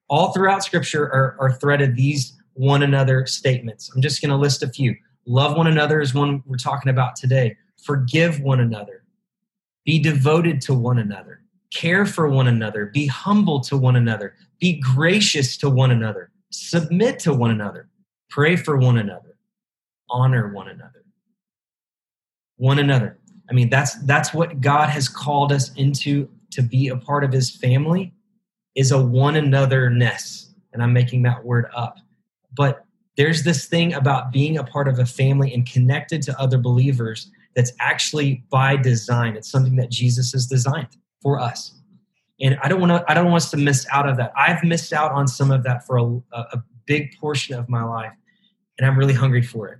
All 0.10 0.34
throughout 0.34 0.64
Scripture 0.64 1.04
are, 1.06 1.36
are 1.40 1.52
threaded 1.52 1.96
these 1.96 2.34
one 2.54 2.84
another 2.84 3.26
statements. 3.26 3.92
I'm 3.96 4.02
just 4.02 4.22
going 4.22 4.32
to 4.32 4.38
list 4.38 4.64
a 4.64 4.70
few. 4.70 4.96
Love 5.26 5.58
one 5.58 5.68
another 5.68 6.02
is 6.02 6.14
one 6.14 6.44
we're 6.46 6.58
talking 6.58 6.90
about 6.90 7.16
today. 7.16 7.56
Forgive 7.84 8.40
one 8.42 8.60
another. 8.60 9.04
be 9.86 10.00
devoted 10.00 10.60
to 10.62 10.74
one 10.74 11.00
another, 11.00 11.42
care 11.74 12.06
for 12.06 12.28
one 12.28 12.48
another, 12.48 12.88
be 12.88 13.08
humble 13.08 13.62
to 13.62 13.78
one 13.78 13.96
another, 13.96 14.36
be 14.60 14.80
gracious 14.82 15.58
to 15.58 15.70
one 15.70 15.92
another, 15.92 16.30
submit 16.52 17.20
to 17.20 17.34
one 17.34 17.52
another, 17.52 17.90
pray 18.30 18.58
for 18.58 18.78
one 18.78 18.98
another, 18.98 19.38
honor 20.10 20.54
one 20.54 20.68
another. 20.68 21.06
One 22.58 22.80
another. 22.80 23.18
I 23.50 23.54
mean, 23.54 23.70
that's 23.70 23.96
that's 24.06 24.34
what 24.34 24.62
God 24.62 24.90
has 24.90 25.08
called 25.08 25.52
us 25.52 25.74
into 25.76 26.30
to 26.52 26.62
be 26.62 26.90
a 26.90 26.98
part 26.98 27.24
of 27.24 27.32
his 27.32 27.50
family 27.50 28.14
is 28.76 28.92
a 28.92 29.02
one 29.02 29.36
another-ness. 29.36 30.54
And 30.74 30.84
I'm 30.84 30.94
making 30.94 31.24
that 31.24 31.44
word 31.44 31.66
up. 31.76 31.98
But 32.56 32.86
there's 33.16 33.44
this 33.44 33.66
thing 33.66 33.94
about 33.94 34.32
being 34.32 34.58
a 34.58 34.64
part 34.64 34.88
of 34.88 35.00
a 35.00 35.06
family 35.06 35.54
and 35.54 35.66
connected 35.66 36.22
to 36.24 36.40
other 36.40 36.58
believers 36.58 37.32
that's 37.56 37.72
actually 37.80 38.44
by 38.52 38.78
design. 38.78 39.36
It's 39.36 39.50
something 39.50 39.76
that 39.78 39.90
Jesus 39.90 40.32
has 40.34 40.46
designed 40.46 40.96
for 41.22 41.40
us. 41.40 41.74
And 42.40 42.60
I 42.62 42.68
don't 42.70 42.80
want 42.80 42.92
to 42.92 43.12
I 43.12 43.16
don't 43.16 43.26
want 43.26 43.38
us 43.38 43.52
to 43.52 43.58
miss 43.58 43.88
out 43.92 44.08
of 44.08 44.18
that. 44.18 44.32
I've 44.38 44.64
missed 44.64 44.94
out 44.94 45.12
on 45.12 45.28
some 45.28 45.50
of 45.50 45.64
that 45.64 45.86
for 45.88 45.98
a, 45.98 46.04
a 46.38 46.64
big 46.86 47.18
portion 47.20 47.56
of 47.56 47.68
my 47.68 47.84
life. 47.84 48.14
And 48.78 48.86
I'm 48.86 48.98
really 48.98 49.16
hungry 49.16 49.42
for 49.42 49.70
it. 49.70 49.80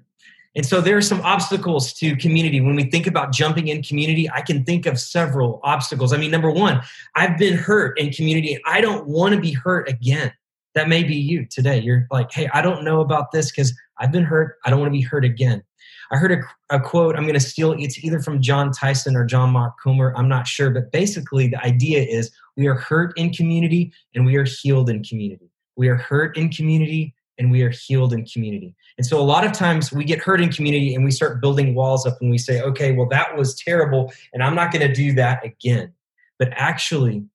And 0.58 0.66
so 0.66 0.82
there 0.82 0.98
are 0.98 1.04
some 1.04 1.22
obstacles 1.22 1.94
to 1.94 2.16
community. 2.16 2.60
When 2.62 2.76
we 2.76 2.86
think 2.86 3.06
about 3.06 3.32
jumping 3.32 3.68
in 3.68 3.84
community, 3.84 4.28
I 4.28 4.42
can 4.42 4.66
think 4.66 4.88
of 4.88 5.00
several 5.00 5.60
obstacles. 5.64 6.12
I 6.12 6.18
mean, 6.18 6.32
number 6.32 6.50
one, 6.50 6.82
I've 7.16 7.38
been 7.38 7.56
hurt 7.56 8.00
in 8.00 8.12
community 8.12 8.56
and 8.56 8.64
I 8.66 8.82
don't 8.82 9.06
want 9.06 9.36
to 9.36 9.40
be 9.40 9.52
hurt 9.52 9.88
again. 9.88 10.34
That 10.74 10.90
may 10.90 11.04
be 11.04 11.14
you 11.14 11.46
today. 11.46 11.80
You're 11.80 12.08
like, 12.10 12.32
hey, 12.32 12.50
I 12.56 12.64
don't 12.64 12.84
know 12.84 13.02
about 13.02 13.32
this 13.32 13.52
because 13.52 13.72
I've 14.00 14.12
been 14.12 14.24
hurt. 14.24 14.56
I 14.66 14.72
don't 14.72 14.80
want 14.80 14.92
to 14.92 14.98
be 14.98 15.04
hurt 15.04 15.24
again. 15.24 15.62
I 16.10 16.18
heard 16.18 16.32
a, 16.32 16.76
a 16.76 16.80
quote, 16.80 17.16
I'm 17.16 17.24
going 17.24 17.36
to 17.36 17.40
steal 17.40 17.74
it's 17.74 18.04
either 18.04 18.20
from 18.20 18.42
Jon 18.42 18.72
Tyson 18.72 19.16
or 19.16 19.26
John 19.26 19.52
Mark 19.52 19.76
Comer. 19.84 20.12
I'm 20.18 20.28
not 20.28 20.48
sure. 20.48 20.72
But 20.72 20.92
basically, 20.92 21.50
the 21.50 21.64
idea 21.64 22.02
is 22.02 22.32
we 22.56 22.66
are 22.66 22.76
hurt 22.76 23.14
in 23.16 23.32
community 23.32 23.94
and 24.16 24.26
we 24.26 24.36
are 24.38 24.46
healed 24.46 24.90
in 24.90 25.04
community. 25.04 25.52
We 25.76 25.88
are 25.90 25.98
hurt 25.98 26.36
in 26.36 26.50
community 26.50 27.14
and 27.38 27.52
we 27.52 27.62
are 27.62 27.70
healed 27.70 28.14
in 28.14 28.26
community. 28.26 28.76
And 28.98 29.06
so 29.06 29.20
a 29.20 29.24
lot 29.24 29.46
of 29.46 29.52
times 29.52 29.92
we 29.92 30.04
get 30.04 30.20
hurt 30.20 30.42
in 30.42 30.52
community 30.52 30.96
and 30.96 31.04
we 31.04 31.12
start 31.12 31.42
building 31.42 31.76
walls 31.76 32.06
up 32.06 32.18
and 32.22 32.32
we 32.32 32.38
say, 32.38 32.62
okay, 32.62 32.94
well, 32.94 33.08
that 33.10 33.38
was 33.38 33.56
terrible 33.56 34.12
and 34.34 34.44
I'm 34.44 34.56
not 34.56 34.72
going 34.72 34.88
to 34.88 34.94
do 34.94 35.14
that 35.14 35.46
again. 35.46 35.94
But 36.40 36.50
actually, 36.56 37.26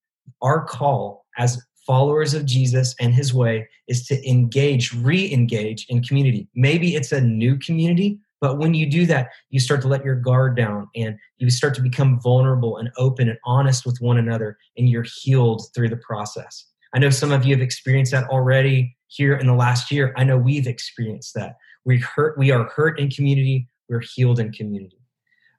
our 0.40 0.64
call 0.64 1.26
as 1.38 1.62
followers 1.86 2.34
of 2.34 2.46
Jesus 2.46 2.94
and 3.00 3.12
his 3.14 3.34
way 3.34 3.68
is 3.88 4.06
to 4.06 4.28
engage, 4.28 4.94
re 4.94 5.32
engage 5.32 5.86
in 5.88 6.02
community. 6.02 6.48
Maybe 6.54 6.94
it's 6.94 7.12
a 7.12 7.20
new 7.20 7.58
community, 7.58 8.18
but 8.40 8.58
when 8.58 8.74
you 8.74 8.86
do 8.90 9.06
that, 9.06 9.30
you 9.50 9.60
start 9.60 9.82
to 9.82 9.88
let 9.88 10.04
your 10.04 10.14
guard 10.14 10.56
down 10.56 10.88
and 10.94 11.16
you 11.38 11.50
start 11.50 11.74
to 11.74 11.80
become 11.80 12.20
vulnerable 12.20 12.76
and 12.76 12.90
open 12.96 13.28
and 13.28 13.38
honest 13.44 13.86
with 13.86 14.00
one 14.00 14.18
another, 14.18 14.58
and 14.76 14.88
you're 14.88 15.06
healed 15.22 15.62
through 15.74 15.88
the 15.88 15.96
process. 15.96 16.66
I 16.94 16.98
know 16.98 17.10
some 17.10 17.32
of 17.32 17.44
you 17.44 17.54
have 17.54 17.62
experienced 17.62 18.12
that 18.12 18.28
already 18.28 18.96
here 19.14 19.34
in 19.34 19.46
the 19.46 19.54
last 19.54 19.90
year. 19.90 20.12
I 20.16 20.24
know 20.24 20.38
we've 20.38 20.66
experienced 20.66 21.34
that. 21.34 21.56
We 21.84 21.98
hurt, 21.98 22.38
we 22.38 22.50
are 22.50 22.64
hurt 22.64 22.98
in 22.98 23.10
community, 23.10 23.68
we're 23.88 24.00
healed 24.00 24.38
in 24.38 24.52
community. 24.52 24.98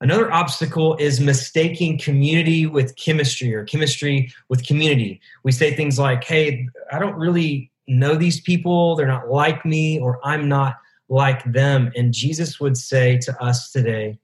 Another 0.01 0.31
obstacle 0.31 0.95
is 0.97 1.19
mistaking 1.19 1.97
community 1.97 2.65
with 2.65 2.95
chemistry 2.95 3.53
or 3.55 3.63
chemistry 3.63 4.33
with 4.49 4.65
community. 4.65 5.21
We 5.43 5.51
say 5.51 5.73
things 5.75 5.97
like, 5.97 6.23
hey, 6.23 6.67
I 6.91 6.99
don't 6.99 7.15
really 7.15 7.71
know 7.87 8.15
these 8.15 8.41
people, 8.41 8.95
they're 8.95 9.07
not 9.07 9.29
like 9.29 9.65
me, 9.65 9.99
or 9.99 10.19
I'm 10.23 10.49
not 10.49 10.75
like 11.09 11.43
them. 11.51 11.91
And 11.95 12.13
Jesus 12.13 12.59
would 12.59 12.77
say 12.77 13.17
to 13.19 13.43
us 13.43 13.71
today, 13.71 14.17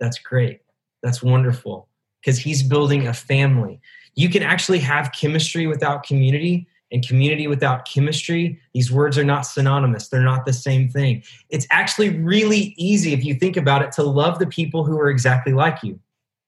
that's 0.00 0.18
great, 0.18 0.60
that's 1.02 1.22
wonderful, 1.22 1.88
because 2.20 2.38
he's 2.38 2.62
building 2.62 3.06
a 3.06 3.14
family 3.14 3.80
you 4.14 4.28
can 4.28 4.42
actually 4.42 4.78
have 4.78 5.12
chemistry 5.12 5.66
without 5.66 6.02
community 6.02 6.66
and 6.92 7.06
community 7.06 7.46
without 7.46 7.86
chemistry. 7.86 8.60
These 8.74 8.92
words 8.92 9.18
are 9.18 9.24
not 9.24 9.42
synonymous, 9.42 10.08
they're 10.08 10.22
not 10.22 10.44
the 10.44 10.52
same 10.52 10.88
thing. 10.88 11.22
It's 11.48 11.66
actually 11.70 12.10
really 12.20 12.74
easy, 12.76 13.12
if 13.12 13.24
you 13.24 13.34
think 13.34 13.56
about 13.56 13.82
it, 13.82 13.92
to 13.92 14.02
love 14.02 14.38
the 14.38 14.46
people 14.46 14.84
who 14.84 14.98
are 15.00 15.08
exactly 15.08 15.52
like 15.52 15.82
you. 15.82 15.98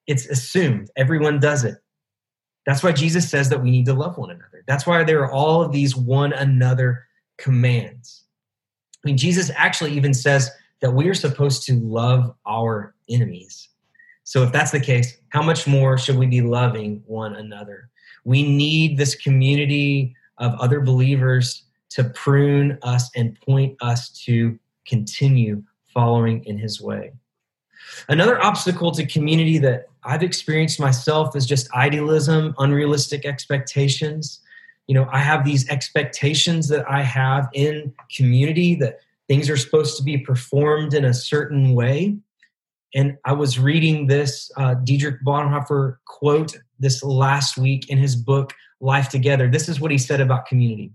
It's 0.07 0.27
assumed, 0.27 0.91
everyone 0.97 1.41
does 1.41 1.65
it. 1.65 1.79
That's 2.67 2.83
why 2.83 2.93
Jesus 2.93 3.29
says 3.29 3.49
that 3.51 3.63
we 3.63 3.71
need 3.71 3.87
to 3.87 3.95
love 3.95 4.17
one 4.17 4.31
another. 4.31 4.65
That's 4.67 4.87
why 4.87 5.03
there 5.05 5.23
are 5.23 5.33
all 5.33 5.63
of 5.63 5.73
these 5.73 5.97
one 5.97 6.33
another 6.33 7.07
commands. 7.37 8.25
I 9.05 9.09
mean, 9.09 9.17
Jesus 9.17 9.51
actually 9.55 9.93
even 9.93 10.15
says 10.15 10.51
that 10.81 10.95
we 10.95 11.09
are 11.09 11.15
supposed 11.15 11.65
to 11.67 11.75
love 11.75 12.35
our 12.47 12.95
enemies. 13.09 13.69
So, 14.25 14.43
if 14.43 14.53
that's 14.53 14.71
the 14.71 14.81
case, 14.81 15.19
how 15.29 15.43
much 15.43 15.67
more 15.67 15.99
should 15.99 16.17
we 16.17 16.27
be 16.27 16.41
loving 16.41 17.03
one 17.07 17.37
another? 17.37 17.91
We 18.25 18.43
need 18.43 18.97
this 18.97 19.15
community 19.15 20.17
of 20.39 20.55
other 20.61 20.81
believers 20.81 21.65
to 21.91 22.05
prune 22.05 22.79
us 22.83 23.11
and 23.15 23.39
point 23.41 23.77
us 23.81 24.09
to 24.25 24.59
continue 24.87 25.63
following 25.93 26.45
in 26.45 26.59
his 26.59 26.81
way. 26.81 27.13
Another 28.09 28.43
obstacle 28.43 28.91
to 28.93 29.07
community 29.07 29.59
that 29.59 29.87
I've 30.03 30.23
experienced 30.23 30.81
myself 30.81 31.37
is 31.37 31.47
just 31.47 31.73
idealism, 31.73 32.55
unrealistic 32.59 33.25
expectations. 33.25 34.41
You 34.87 34.95
know, 34.95 35.09
I 35.13 35.19
have 35.19 35.45
these 35.45 35.69
expectations 35.69 36.69
that 36.69 36.89
I 36.91 37.03
have 37.03 37.49
in 37.55 37.95
community 38.15 38.75
that 38.77 39.01
things 39.29 39.49
are 39.49 39.57
supposed 39.57 39.97
to 39.97 40.03
be 40.03 40.19
performed 40.19 40.95
in 40.95 41.05
a 41.05 41.15
certain 41.15 41.75
way. 41.75 42.17
And 42.95 43.17
I 43.25 43.33
was 43.33 43.59
reading 43.59 44.07
this 44.07 44.51
uh, 44.57 44.75
Dietrich 44.75 45.23
Bonhoeffer 45.25 45.97
quote 46.07 46.57
this 46.79 47.03
last 47.03 47.57
week 47.57 47.89
in 47.89 47.99
his 47.99 48.15
book, 48.15 48.53
Life 48.85 49.09
Together. 49.09 49.49
This 49.49 49.69
is 49.69 49.81
what 49.81 49.91
he 49.91 49.99
said 49.99 50.21
about 50.21 50.47
community. 50.47 50.93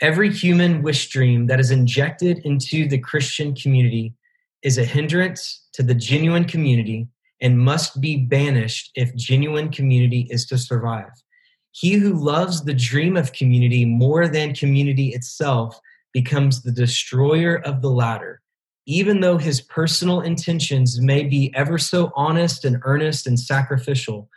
Every 0.00 0.30
human 0.32 0.82
wish 0.82 1.08
dream 1.08 1.46
that 1.46 1.60
is 1.60 1.70
injected 1.70 2.38
into 2.44 2.88
the 2.88 2.98
Christian 2.98 3.54
community 3.54 4.14
is 4.62 4.78
a 4.78 4.84
hindrance 4.84 5.66
to 5.74 5.82
the 5.82 5.94
genuine 5.94 6.44
community 6.44 7.08
and 7.40 7.58
must 7.58 8.00
be 8.00 8.16
banished 8.16 8.92
if 8.94 9.14
genuine 9.16 9.70
community 9.70 10.26
is 10.30 10.46
to 10.46 10.58
survive. 10.58 11.10
He 11.72 11.94
who 11.94 12.12
loves 12.12 12.64
the 12.64 12.74
dream 12.74 13.16
of 13.16 13.32
community 13.32 13.84
more 13.84 14.28
than 14.28 14.54
community 14.54 15.08
itself 15.08 15.80
becomes 16.12 16.62
the 16.62 16.72
destroyer 16.72 17.56
of 17.64 17.82
the 17.82 17.90
latter 17.90 18.42
even 18.86 19.20
though 19.20 19.38
his 19.38 19.60
personal 19.60 20.20
intentions 20.20 21.00
may 21.00 21.22
be 21.22 21.52
ever 21.54 21.78
so 21.78 22.12
honest 22.16 22.64
and 22.64 22.80
earnest 22.82 23.26
and 23.26 23.38
sacrificial, 23.38 24.28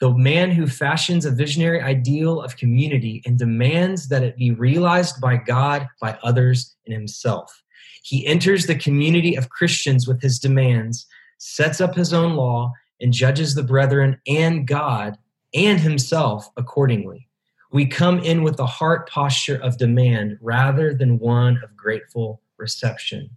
the 0.00 0.12
man 0.12 0.50
who 0.50 0.66
fashions 0.66 1.24
a 1.24 1.30
visionary 1.30 1.80
ideal 1.80 2.40
of 2.40 2.56
community 2.56 3.22
and 3.24 3.38
demands 3.38 4.08
that 4.08 4.22
it 4.22 4.36
be 4.36 4.50
realized 4.50 5.20
by 5.20 5.36
God, 5.36 5.88
by 6.00 6.18
others, 6.22 6.74
and 6.84 6.94
himself. 6.94 7.62
He 8.02 8.26
enters 8.26 8.66
the 8.66 8.74
community 8.74 9.34
of 9.34 9.48
Christians 9.48 10.06
with 10.06 10.20
his 10.20 10.38
demands, 10.38 11.06
sets 11.38 11.80
up 11.80 11.94
his 11.94 12.12
own 12.12 12.34
law, 12.34 12.72
and 13.00 13.12
judges 13.12 13.54
the 13.54 13.62
brethren 13.62 14.20
and 14.26 14.66
God 14.66 15.16
and 15.54 15.80
himself 15.80 16.50
accordingly. 16.56 17.28
We 17.72 17.86
come 17.86 18.18
in 18.20 18.42
with 18.42 18.58
a 18.60 18.66
heart 18.66 19.08
posture 19.08 19.60
of 19.62 19.78
demand 19.78 20.38
rather 20.40 20.94
than 20.94 21.18
one 21.18 21.60
of 21.62 21.76
grateful 21.76 22.40
reception 22.56 23.30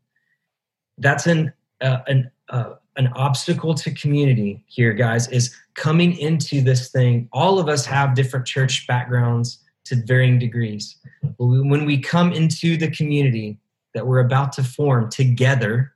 that's 0.98 1.28
an 1.28 1.54
uh, 1.82 2.00
an 2.08 2.32
uh, 2.50 2.74
an 2.98 3.08
obstacle 3.16 3.74
to 3.75 3.92
community 3.92 4.63
here 4.68 4.94
guys 4.94 5.27
is 5.30 5.56
coming 5.75 6.18
into 6.18 6.62
this 6.62 6.89
thing. 6.89 7.30
All 7.32 7.60
of 7.60 7.70
us 7.70 7.86
have 7.86 8.16
different 8.16 8.46
church 8.46 8.86
backgrounds 8.88 9.60
to 9.86 9.96
varying 9.96 10.39
degrees. 10.39 10.98
When 11.38 11.86
we 11.86 12.00
come 12.00 12.34
into 12.34 12.75
the 12.75 12.89
community 12.92 13.60
that 13.94 14.06
we're 14.06 14.20
about 14.20 14.51
to 14.54 14.63
form 14.63 15.10
together 15.10 15.94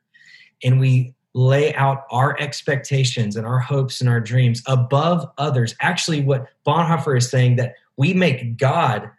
and 0.64 0.80
we 0.80 1.14
lay 1.34 1.74
out 1.76 2.06
our 2.12 2.40
expectations 2.40 3.36
and 3.36 3.46
our 3.46 3.60
hopes 3.60 4.02
and 4.02 4.10
our 4.10 4.20
dreams 4.20 4.62
above 4.68 5.30
others 5.38 5.74
actually 5.80 6.22
what 6.22 6.48
bonhoeffer 6.68 7.18
is 7.18 7.30
saying 7.30 7.56
that 7.56 7.76
we 7.96 8.14
make 8.14 8.58
god 8.58 9.10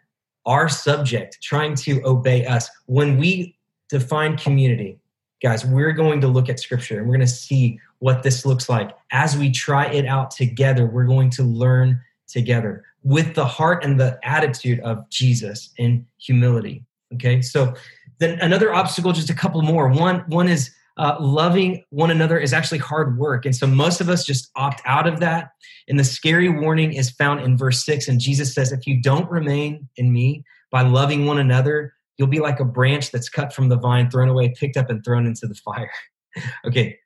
our 0.45 0.69
subject 0.69 1.41
trying 1.41 1.75
to 1.75 2.01
obey 2.05 2.45
us. 2.45 2.69
When 2.85 3.17
we 3.17 3.57
define 3.89 4.37
community 4.37 4.99
guys, 5.43 5.65
we're 5.65 5.91
going 5.91 6.21
to 6.21 6.27
look 6.27 6.47
at 6.47 6.59
scripture 6.59 6.97
and 6.97 7.07
we're 7.07 7.15
going 7.15 7.27
to 7.27 7.33
see 7.33 7.79
what 7.99 8.23
this 8.23 8.45
looks 8.45 8.69
like. 8.69 8.91
As 9.11 9.37
we 9.37 9.51
try 9.51 9.87
it 9.87 10.05
out 10.05 10.31
together, 10.31 10.85
we're 10.85 11.05
going 11.05 11.29
to 11.31 11.43
learn 11.43 12.01
together 12.27 12.85
with 13.03 13.35
the 13.35 13.45
heart 13.45 13.83
and 13.83 13.99
the 13.99 14.17
attitude 14.23 14.79
of 14.79 15.07
Jesus 15.09 15.71
in 15.77 16.05
humility. 16.17 16.85
Okay, 17.15 17.41
so 17.41 17.73
then 18.19 18.39
another 18.39 18.73
obstacle, 18.73 19.11
just 19.11 19.29
a 19.29 19.35
couple 19.35 19.61
more. 19.61 19.89
One, 19.89 20.19
one 20.27 20.47
is 20.47 20.71
uh, 20.97 21.17
loving 21.19 21.83
one 21.89 22.11
another 22.11 22.39
is 22.39 22.53
actually 22.53 22.77
hard 22.77 23.17
work. 23.17 23.45
And 23.45 23.55
so 23.55 23.67
most 23.67 23.99
of 23.99 24.09
us 24.09 24.25
just 24.25 24.49
opt 24.55 24.81
out 24.85 25.07
of 25.07 25.19
that. 25.19 25.49
And 25.87 25.99
the 25.99 26.03
scary 26.03 26.49
warning 26.49 26.93
is 26.93 27.09
found 27.09 27.41
in 27.41 27.57
verse 27.57 27.83
six. 27.83 28.07
And 28.07 28.19
Jesus 28.19 28.53
says, 28.53 28.71
If 28.71 28.87
you 28.87 29.01
don't 29.01 29.29
remain 29.29 29.89
in 29.97 30.13
me 30.13 30.43
by 30.71 30.83
loving 30.83 31.25
one 31.25 31.39
another, 31.39 31.93
You'll 32.17 32.27
be 32.27 32.39
like 32.39 32.59
a 32.59 32.65
branch 32.65 33.11
that's 33.11 33.29
cut 33.29 33.53
from 33.53 33.69
the 33.69 33.77
vine, 33.77 34.09
thrown 34.09 34.29
away, 34.29 34.53
picked 34.57 34.77
up, 34.77 34.89
and 34.89 35.03
thrown 35.03 35.25
into 35.25 35.47
the 35.47 35.55
fire. 35.55 35.91
okay. 36.65 36.97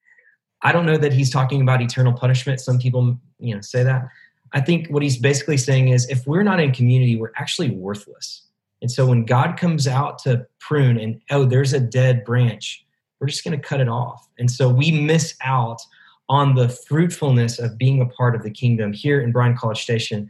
I 0.63 0.71
don't 0.71 0.85
know 0.85 0.97
that 0.97 1.13
he's 1.13 1.29
talking 1.29 1.61
about 1.61 1.81
eternal 1.81 2.13
punishment. 2.13 2.59
Some 2.59 2.79
people, 2.79 3.17
you 3.39 3.55
know, 3.55 3.61
say 3.61 3.83
that. 3.83 4.07
I 4.53 4.61
think 4.61 4.87
what 4.87 5.03
he's 5.03 5.17
basically 5.17 5.57
saying 5.57 5.89
is 5.89 6.09
if 6.09 6.25
we're 6.25 6.43
not 6.43 6.59
in 6.59 6.71
community, 6.71 7.15
we're 7.15 7.33
actually 7.35 7.69
worthless. 7.69 8.43
And 8.81 8.91
so 8.91 9.05
when 9.05 9.25
God 9.25 9.57
comes 9.57 9.87
out 9.87 10.19
to 10.19 10.45
prune 10.59 10.97
and 10.97 11.21
oh, 11.29 11.45
there's 11.45 11.73
a 11.73 11.79
dead 11.79 12.23
branch, 12.23 12.85
we're 13.19 13.27
just 13.27 13.43
going 13.43 13.59
to 13.59 13.67
cut 13.67 13.81
it 13.81 13.89
off. 13.89 14.27
And 14.37 14.49
so 14.49 14.69
we 14.69 14.91
miss 14.91 15.35
out 15.43 15.81
on 16.29 16.55
the 16.55 16.69
fruitfulness 16.69 17.59
of 17.59 17.77
being 17.77 18.01
a 18.01 18.05
part 18.05 18.35
of 18.35 18.43
the 18.43 18.51
kingdom 18.51 18.93
here 18.93 19.21
in 19.21 19.31
Bryan 19.31 19.55
College 19.55 19.81
Station 19.81 20.29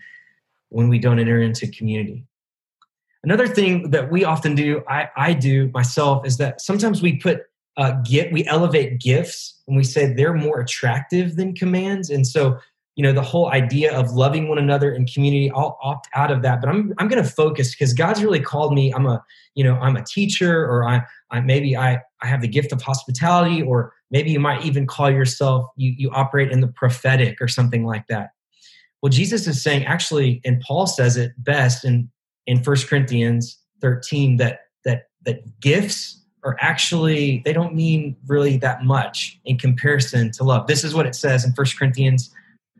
when 0.69 0.89
we 0.89 0.99
don't 0.99 1.19
enter 1.19 1.41
into 1.41 1.67
community. 1.67 2.25
Another 3.23 3.47
thing 3.47 3.89
that 3.91 4.11
we 4.11 4.23
often 4.23 4.55
do, 4.55 4.83
I, 4.87 5.09
I 5.17 5.33
do 5.33 5.69
myself, 5.73 6.25
is 6.25 6.37
that 6.37 6.61
sometimes 6.61 7.01
we 7.01 7.17
put 7.17 7.41
uh, 7.77 7.91
get 8.03 8.31
we 8.31 8.45
elevate 8.45 8.99
gifts 8.99 9.61
and 9.67 9.77
we 9.77 9.83
say 9.83 10.11
they're 10.11 10.33
more 10.33 10.59
attractive 10.59 11.35
than 11.35 11.53
commands, 11.53 12.09
and 12.09 12.25
so 12.25 12.57
you 12.97 13.03
know 13.03 13.13
the 13.13 13.21
whole 13.21 13.51
idea 13.51 13.95
of 13.97 14.11
loving 14.11 14.49
one 14.49 14.57
another 14.57 14.91
and 14.91 15.11
community 15.11 15.49
i'll 15.51 15.77
opt 15.81 16.09
out 16.15 16.31
of 16.31 16.41
that 16.41 16.59
but 16.59 16.67
i'm 16.67 16.93
i'm 16.97 17.07
going 17.07 17.23
to 17.23 17.29
focus 17.29 17.73
because 17.73 17.93
god's 17.93 18.21
really 18.21 18.39
called 18.39 18.73
me. 18.73 18.91
I'm 18.91 19.05
a 19.05 19.23
you 19.55 19.63
know 19.63 19.75
i'm 19.75 19.95
a 19.95 20.03
teacher 20.03 20.65
or 20.65 20.85
i, 20.85 21.01
I 21.31 21.39
maybe 21.39 21.77
i 21.77 22.01
i 22.21 22.27
have 22.27 22.41
the 22.41 22.47
gift 22.47 22.73
of 22.73 22.81
hospitality 22.81 23.61
or 23.61 23.93
maybe 24.11 24.31
you 24.31 24.39
might 24.39 24.65
even 24.65 24.85
call 24.85 25.09
yourself 25.09 25.67
you 25.77 25.93
you 25.95 26.09
operate 26.11 26.51
in 26.51 26.59
the 26.59 26.67
prophetic 26.67 27.37
or 27.39 27.47
something 27.47 27.85
like 27.85 28.07
that. 28.07 28.31
Well 29.01 29.11
jesus 29.11 29.47
is 29.47 29.61
saying 29.61 29.85
actually 29.85 30.41
and 30.43 30.59
paul 30.61 30.87
says 30.87 31.17
it 31.17 31.31
best 31.37 31.85
in 31.85 32.09
in 32.47 32.63
First 32.63 32.87
corinthians 32.89 33.59
13 33.81 34.37
that 34.37 34.61
that 34.83 35.09
that 35.23 35.59
gifts 35.59 36.23
are 36.43 36.57
actually 36.59 37.41
they 37.45 37.53
don't 37.53 37.75
mean 37.75 38.15
really 38.25 38.57
that 38.57 38.83
much 38.83 39.39
in 39.45 39.57
comparison 39.57 40.31
to 40.31 40.43
love 40.43 40.65
this 40.65 40.83
is 40.83 40.95
what 40.95 41.05
it 41.05 41.13
says 41.13 41.45
in 41.45 41.53
First 41.53 41.77
corinthians 41.77 42.33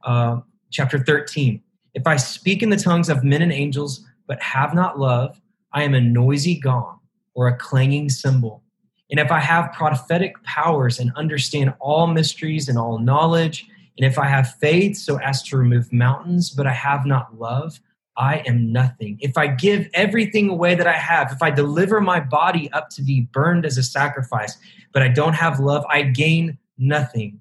uh, 0.04 0.40
chapter 0.72 1.00
13. 1.00 1.62
If 1.94 2.08
I 2.08 2.16
speak 2.16 2.62
in 2.64 2.70
the 2.70 2.78
tongues 2.78 3.10
of 3.10 3.24
men 3.24 3.42
and 3.42 3.52
angels, 3.52 4.06
but 4.28 4.42
have 4.42 4.74
not 4.74 5.00
love, 5.00 5.40
I 5.74 5.84
am 5.84 5.94
a 5.94 6.02
noisy 6.02 6.60
gong 6.60 7.00
or 7.34 7.48
a 7.48 7.58
clanging 7.58 8.10
cymbal. 8.10 8.64
And 9.10 9.20
if 9.20 9.32
I 9.32 9.40
have 9.40 9.74
prophetic 9.74 10.42
powers 10.44 11.00
and 11.00 11.12
understand 11.16 11.74
all 11.80 12.08
mysteries 12.08 12.68
and 12.68 12.78
all 12.78 13.00
knowledge, 13.00 13.66
and 13.98 14.06
if 14.06 14.20
I 14.20 14.26
have 14.26 14.56
faith 14.56 14.98
so 14.98 15.18
as 15.20 15.42
to 15.44 15.58
remove 15.58 15.92
mountains, 15.94 16.50
but 16.50 16.68
I 16.68 16.74
have 16.74 17.06
not 17.06 17.40
love, 17.40 17.80
I 18.18 18.44
am 18.48 18.72
nothing. 18.72 19.18
If 19.22 19.38
I 19.38 19.48
give 19.48 19.88
everything 19.94 20.50
away 20.50 20.76
that 20.76 20.88
I 20.88 20.94
have, 20.94 21.32
if 21.32 21.42
I 21.42 21.52
deliver 21.52 22.02
my 22.02 22.20
body 22.20 22.72
up 22.74 22.90
to 22.92 23.04
be 23.04 23.22
burned 23.32 23.66
as 23.66 23.78
a 23.78 23.84
sacrifice, 23.84 24.58
but 24.92 25.04
I 25.04 25.08
don't 25.08 25.34
have 25.34 25.60
love, 25.60 25.86
I 25.90 26.02
gain 26.02 26.58
nothing. 26.78 27.40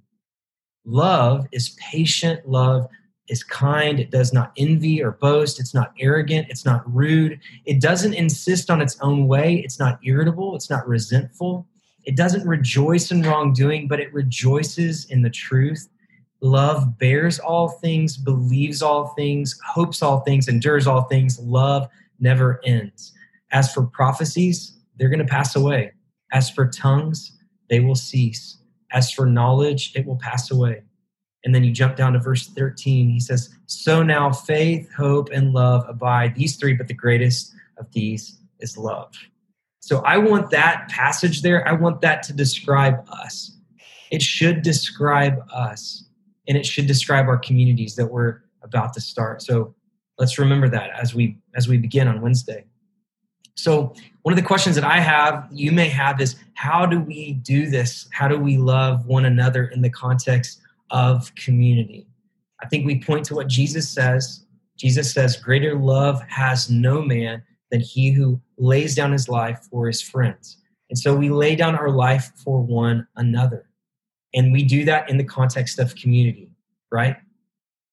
Love 0.85 1.47
is 1.51 1.77
patient. 1.81 2.49
Love 2.49 2.87
is 3.29 3.43
kind. 3.43 3.99
It 3.99 4.11
does 4.11 4.33
not 4.33 4.53
envy 4.57 5.03
or 5.03 5.13
boast. 5.13 5.59
It's 5.59 5.75
not 5.75 5.93
arrogant. 5.99 6.47
It's 6.51 6.65
not 6.65 6.83
rude. 6.95 7.41
It 7.65 7.81
doesn't 7.81 8.15
insist 8.15 8.71
on 8.71 8.81
its 8.81 8.99
own 9.01 9.27
way. 9.27 9.57
It's 9.57 9.79
not 9.79 9.99
irritable. 10.05 10.55
It's 10.55 10.71
not 10.71 10.87
resentful. 10.87 11.67
It 12.05 12.17
doesn't 12.17 12.47
rejoice 12.47 13.11
in 13.11 13.23
wrongdoing, 13.23 13.89
but 13.89 13.99
it 13.99 14.13
rejoices 14.15 15.07
in 15.07 15.23
the 15.23 15.31
truth. 15.31 15.89
Love 16.41 16.99
bears 16.99 17.39
all 17.39 17.69
things, 17.69 18.17
believes 18.17 18.83
all 18.83 19.09
things, 19.09 19.59
hopes 19.67 20.03
all 20.03 20.21
things, 20.21 20.49
endures 20.49 20.87
all 20.87 21.03
things. 21.03 21.39
Love 21.39 21.89
never 22.21 22.61
ends. 22.65 23.13
As 23.53 23.73
for 23.73 23.85
prophecies, 23.85 24.77
they're 24.97 25.09
going 25.09 25.19
to 25.19 25.25
pass 25.25 25.57
away. 25.57 25.93
As 26.33 26.51
for 26.51 26.67
tongues, 26.69 27.33
they 27.71 27.81
will 27.81 27.95
cease. 27.95 28.59
As 28.93 29.11
for 29.11 29.27
knowledge, 29.27 29.93
it 29.95 30.07
will 30.07 30.17
pass 30.17 30.51
away. 30.51 30.83
And 31.45 31.55
then 31.55 31.63
you 31.63 31.73
jump 31.73 31.97
down 31.97 32.13
to 32.15 32.19
verse 32.19 32.49
13. 32.49 33.09
He 33.09 33.21
says, 33.21 33.51
So 33.67 34.03
now 34.03 34.33
faith, 34.33 34.93
hope, 34.93 35.31
and 35.31 35.53
love 35.53 35.85
abide, 35.89 36.35
these 36.35 36.57
three, 36.57 36.75
but 36.75 36.89
the 36.89 36.95
greatest 36.95 37.55
of 37.79 37.91
these 37.93 38.39
is 38.61 38.77
love. 38.77 39.13
So 39.81 39.99
I 39.99 40.19
want 40.19 40.51
that 40.51 40.89
passage 40.89 41.43
there, 41.43 41.67
I 41.67 41.73
want 41.73 42.01
that 42.01 42.25
to 42.25 42.33
describe 42.33 43.07
us. 43.09 43.57
It 44.11 44.23
should 44.23 44.63
describe 44.63 45.39
us, 45.53 46.06
and 46.49 46.57
it 46.57 46.67
should 46.67 46.87
describe 46.87 47.27
our 47.29 47.39
communities 47.39 47.97
that 47.97 48.07
we're 48.07 48.41
about 48.63 48.93
to 48.95 49.01
start. 49.01 49.43
So 49.43 49.75
let's 50.19 50.39
remember 50.39 50.69
that 50.69 50.91
as 51.01 51.15
we 51.15 51.39
as 51.55 51.69
we 51.69 51.79
begin 51.79 52.09
on 52.09 52.21
Wednesday. 52.21 52.65
So, 53.57 53.95
one 54.23 54.33
of 54.33 54.37
the 54.37 54.47
questions 54.47 54.75
that 54.77 54.85
I 54.85 55.01
have, 55.01 55.49
you 55.51 55.73
may 55.73 55.89
have, 55.89 56.21
is 56.21 56.37
how 56.55 56.85
do 56.85 57.01
we 57.01 57.33
do 57.33 57.71
this? 57.71 58.07
How 58.13 58.29
do 58.29 58.39
we 58.39 58.59
love 58.59 59.07
one 59.07 59.25
another 59.25 59.65
in 59.69 59.81
the 59.81 59.91
context 59.91 60.61
of 60.91 61.35
community? 61.37 62.07
I 62.63 62.67
think 62.67 62.85
we 62.85 63.01
point 63.01 63.25
to 63.27 63.35
what 63.35 63.49
Jesus 63.49 63.89
says. 63.89 64.45
Jesus 64.77 65.13
says, 65.13 65.39
Greater 65.39 65.75
love 65.75 66.21
has 66.29 66.69
no 66.69 67.01
man 67.01 67.43
than 67.71 67.81
he 67.81 68.11
who 68.13 68.41
lays 68.59 68.95
down 68.95 69.13
his 69.13 69.29
life 69.29 69.67
for 69.71 69.87
his 69.87 70.03
friends. 70.03 70.59
And 70.91 70.99
so 70.99 71.17
we 71.17 71.31
lay 71.31 71.57
down 71.57 71.75
our 71.75 71.91
life 71.91 72.33
for 72.37 72.61
one 72.61 73.07
another. 73.17 73.69
And 74.37 74.53
we 74.53 74.63
do 74.63 74.85
that 74.85 75.09
in 75.11 75.17
the 75.17 75.25
context 75.25 75.79
of 75.79 75.97
community, 75.97 76.51
right? 76.93 77.17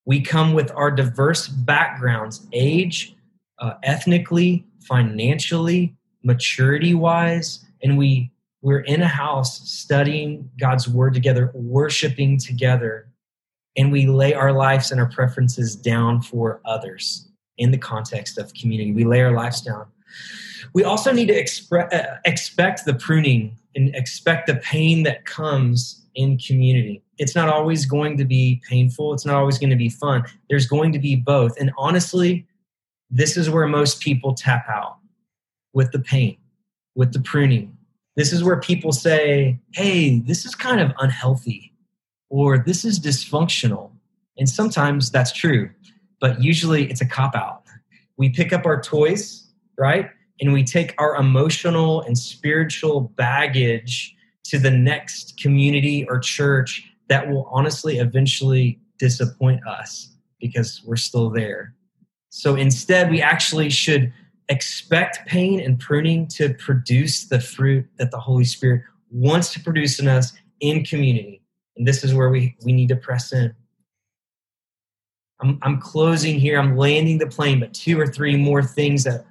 We 0.05 0.21
come 0.21 0.53
with 0.53 0.71
our 0.75 0.91
diverse 0.91 1.47
backgrounds, 1.47 2.45
age, 2.51 3.15
uh, 3.59 3.75
ethnically, 3.81 4.65
financially, 4.81 5.95
maturity 6.23 6.93
wise, 6.93 7.65
and 7.81 7.97
we 7.97 8.29
we're 8.61 8.79
in 8.79 9.01
a 9.01 9.07
house 9.07 9.69
studying 9.69 10.49
God's 10.57 10.87
word 10.87 11.13
together, 11.13 11.51
worshiping 11.53 12.37
together, 12.37 13.09
and 13.75 13.91
we 13.91 14.05
lay 14.05 14.33
our 14.33 14.53
lives 14.53 14.89
and 14.91 15.01
our 15.01 15.09
preferences 15.09 15.75
down 15.75 16.21
for 16.21 16.61
others 16.63 17.27
in 17.57 17.71
the 17.71 17.77
context 17.77 18.37
of 18.37 18.53
community. 18.53 18.93
We 18.93 19.03
lay 19.03 19.21
our 19.21 19.33
lives 19.33 19.61
down. 19.61 19.87
We 20.73 20.85
also 20.85 21.11
need 21.11 21.27
to 21.27 21.33
expre- 21.33 21.93
uh, 21.93 22.19
expect 22.23 22.85
the 22.85 22.93
pruning 22.93 23.57
and 23.75 23.93
expect 23.95 24.47
the 24.47 24.55
pain 24.55 25.03
that 25.03 25.25
comes 25.25 26.02
in 26.15 26.37
community. 26.37 27.01
It's 27.17 27.35
not 27.35 27.49
always 27.49 27.85
going 27.85 28.17
to 28.17 28.25
be 28.25 28.61
painful, 28.67 29.13
it's 29.13 29.25
not 29.25 29.35
always 29.35 29.57
going 29.57 29.69
to 29.69 29.75
be 29.75 29.89
fun. 29.89 30.23
There's 30.49 30.65
going 30.65 30.91
to 30.93 30.99
be 30.99 31.15
both. 31.15 31.59
And 31.59 31.71
honestly, 31.77 32.45
this 33.09 33.37
is 33.37 33.49
where 33.49 33.67
most 33.67 33.99
people 33.99 34.33
tap 34.33 34.65
out 34.67 34.97
with 35.73 35.91
the 35.91 35.99
pain, 35.99 36.37
with 36.95 37.13
the 37.13 37.19
pruning. 37.19 37.77
This 38.15 38.31
is 38.31 38.43
where 38.43 38.59
people 38.59 38.91
say, 38.91 39.59
hey, 39.73 40.19
this 40.19 40.45
is 40.45 40.55
kind 40.55 40.79
of 40.79 40.91
unhealthy 40.99 41.73
or 42.29 42.57
this 42.57 42.85
is 42.85 42.99
dysfunctional. 42.99 43.91
And 44.37 44.49
sometimes 44.49 45.11
that's 45.11 45.31
true, 45.31 45.69
but 46.19 46.41
usually 46.41 46.89
it's 46.89 47.01
a 47.01 47.05
cop 47.05 47.35
out. 47.35 47.63
We 48.17 48.29
pick 48.29 48.53
up 48.53 48.65
our 48.65 48.81
toys, 48.81 49.47
right? 49.77 50.09
And 50.41 50.53
we 50.53 50.63
take 50.63 50.95
our 50.97 51.15
emotional 51.15 52.01
and 52.01 52.17
spiritual 52.17 53.01
baggage 53.01 54.12
to 54.45 54.59
the 54.59 54.71
next 54.71 55.39
community 55.39 56.05
or 56.09 56.19
church 56.19 56.83
that 57.09 57.29
will 57.29 57.47
honestly 57.51 57.97
eventually 57.97 58.79
disappoint 58.97 59.65
us 59.67 60.15
because 60.39 60.81
we're 60.85 60.95
still 60.95 61.29
there. 61.29 61.73
So 62.29 62.55
instead, 62.55 63.09
we 63.09 63.21
actually 63.21 63.69
should 63.69 64.11
expect 64.49 65.27
pain 65.27 65.59
and 65.59 65.79
pruning 65.79 66.27
to 66.27 66.53
produce 66.55 67.25
the 67.25 67.39
fruit 67.39 67.85
that 67.97 68.11
the 68.11 68.19
Holy 68.19 68.43
Spirit 68.43 68.81
wants 69.11 69.53
to 69.53 69.59
produce 69.59 69.99
in 69.99 70.07
us 70.07 70.33
in 70.59 70.83
community. 70.83 71.41
And 71.77 71.87
this 71.87 72.03
is 72.03 72.13
where 72.13 72.29
we, 72.29 72.55
we 72.65 72.73
need 72.73 72.89
to 72.89 72.95
press 72.95 73.31
in. 73.33 73.53
I'm, 75.41 75.59
I'm 75.61 75.79
closing 75.79 76.39
here, 76.39 76.59
I'm 76.59 76.77
landing 76.77 77.17
the 77.17 77.27
plane, 77.27 77.59
but 77.59 77.73
two 77.73 77.99
or 77.99 78.07
three 78.07 78.35
more 78.35 78.63
things 78.63 79.03
that 79.03 79.25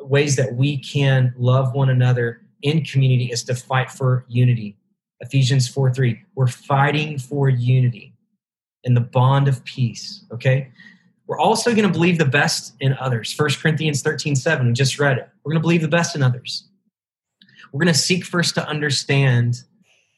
ways 0.00 0.36
that 0.36 0.54
we 0.54 0.78
can 0.78 1.34
love 1.36 1.74
one 1.74 1.90
another 1.90 2.42
in 2.62 2.84
community 2.84 3.26
is 3.26 3.44
to 3.44 3.54
fight 3.54 3.90
for 3.90 4.24
unity. 4.28 4.76
Ephesians 5.20 5.68
4 5.68 5.92
3. 5.92 6.20
We're 6.34 6.46
fighting 6.46 7.18
for 7.18 7.48
unity 7.48 8.14
in 8.84 8.94
the 8.94 9.00
bond 9.00 9.48
of 9.48 9.64
peace. 9.64 10.24
Okay? 10.32 10.70
We're 11.26 11.38
also 11.38 11.70
going 11.72 11.86
to 11.86 11.92
believe 11.92 12.18
the 12.18 12.24
best 12.24 12.74
in 12.80 12.96
others. 12.98 13.34
1 13.36 13.50
Corinthians 13.60 14.00
13 14.02 14.34
7, 14.34 14.66
we 14.66 14.72
just 14.72 14.98
read 14.98 15.18
it. 15.18 15.28
We're 15.44 15.52
going 15.52 15.60
to 15.60 15.64
believe 15.64 15.82
the 15.82 15.88
best 15.88 16.16
in 16.16 16.22
others. 16.22 16.68
We're 17.72 17.84
going 17.84 17.92
to 17.92 17.98
seek 17.98 18.24
first 18.24 18.54
to 18.54 18.66
understand 18.66 19.62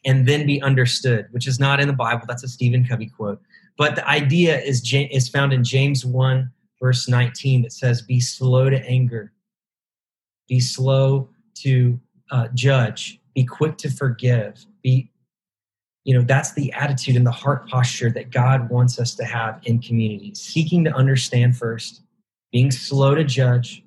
and 0.05 0.26
then 0.26 0.46
be 0.46 0.62
understood, 0.62 1.26
which 1.33 1.46
is 1.48 1.59
not 1.59 1.81
in 1.81 1.88
the 1.88 1.94
Bible. 1.94 2.24
That's 2.26 2.44
a 2.44 2.48
Stephen 2.48 2.87
Covey 2.87 3.07
quote. 3.07 3.40
But 3.76 3.96
the 3.96 4.09
idea 4.09 4.61
is, 4.61 4.83
is 4.92 5.29
found 5.29 5.53
in 5.53 5.64
James 5.64 6.07
1, 6.07 6.50
verse 6.81 7.09
19, 7.09 7.62
that 7.62 7.72
says, 7.72 8.03
Be 8.03 8.20
slow 8.20 8.70
to 8.70 8.79
anger, 8.87 9.33
be 10.48 10.61
slow 10.61 11.29
to 11.62 11.98
uh, 12.31 12.49
judge, 12.55 13.21
be 13.35 13.45
quick 13.45 13.77
to 13.79 13.90
forgive, 13.90 14.66
be 14.83 15.11
you 16.05 16.14
know 16.14 16.23
that's 16.23 16.55
the 16.55 16.73
attitude 16.73 17.14
and 17.14 17.27
the 17.27 17.31
heart 17.31 17.69
posture 17.69 18.11
that 18.11 18.31
god 18.31 18.71
wants 18.71 18.99
us 18.99 19.14
to 19.14 19.23
have 19.23 19.61
in 19.64 19.79
community 19.79 20.35
seeking 20.35 20.83
to 20.83 20.90
understand 20.95 21.55
first 21.55 22.03
being 22.53 22.71
slow 22.71 23.14
to 23.14 23.23
judge 23.23 23.85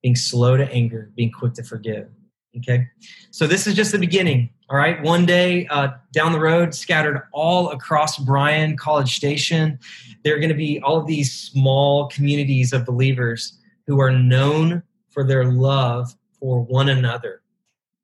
being 0.00 0.14
slow 0.14 0.56
to 0.56 0.70
anger 0.72 1.10
being 1.16 1.32
quick 1.32 1.54
to 1.54 1.64
forgive 1.64 2.08
Okay, 2.56 2.88
so 3.30 3.46
this 3.46 3.66
is 3.66 3.74
just 3.74 3.92
the 3.92 3.98
beginning. 3.98 4.50
All 4.70 4.76
right, 4.76 5.00
one 5.02 5.26
day 5.26 5.66
uh, 5.68 5.88
down 6.12 6.32
the 6.32 6.40
road, 6.40 6.74
scattered 6.74 7.22
all 7.32 7.70
across 7.70 8.18
Bryan 8.18 8.76
College 8.76 9.14
Station, 9.14 9.78
there 10.24 10.34
are 10.34 10.38
going 10.38 10.48
to 10.48 10.54
be 10.54 10.80
all 10.80 10.96
of 10.96 11.06
these 11.06 11.32
small 11.32 12.08
communities 12.08 12.72
of 12.72 12.84
believers 12.84 13.58
who 13.86 14.00
are 14.00 14.10
known 14.10 14.82
for 15.10 15.24
their 15.24 15.44
love 15.44 16.14
for 16.40 16.62
one 16.62 16.88
another. 16.88 17.42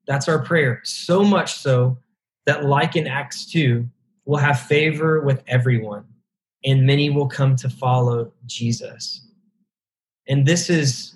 That's 0.07 0.27
our 0.27 0.39
prayer. 0.39 0.81
So 0.83 1.23
much 1.23 1.55
so 1.55 1.97
that, 2.45 2.65
like 2.65 2.95
in 2.95 3.07
Acts 3.07 3.45
2, 3.45 3.87
we'll 4.25 4.39
have 4.39 4.59
favor 4.59 5.21
with 5.21 5.43
everyone, 5.47 6.05
and 6.63 6.85
many 6.85 7.09
will 7.09 7.27
come 7.27 7.55
to 7.57 7.69
follow 7.69 8.31
Jesus. 8.45 9.27
And 10.27 10.45
this 10.45 10.69
is 10.69 11.15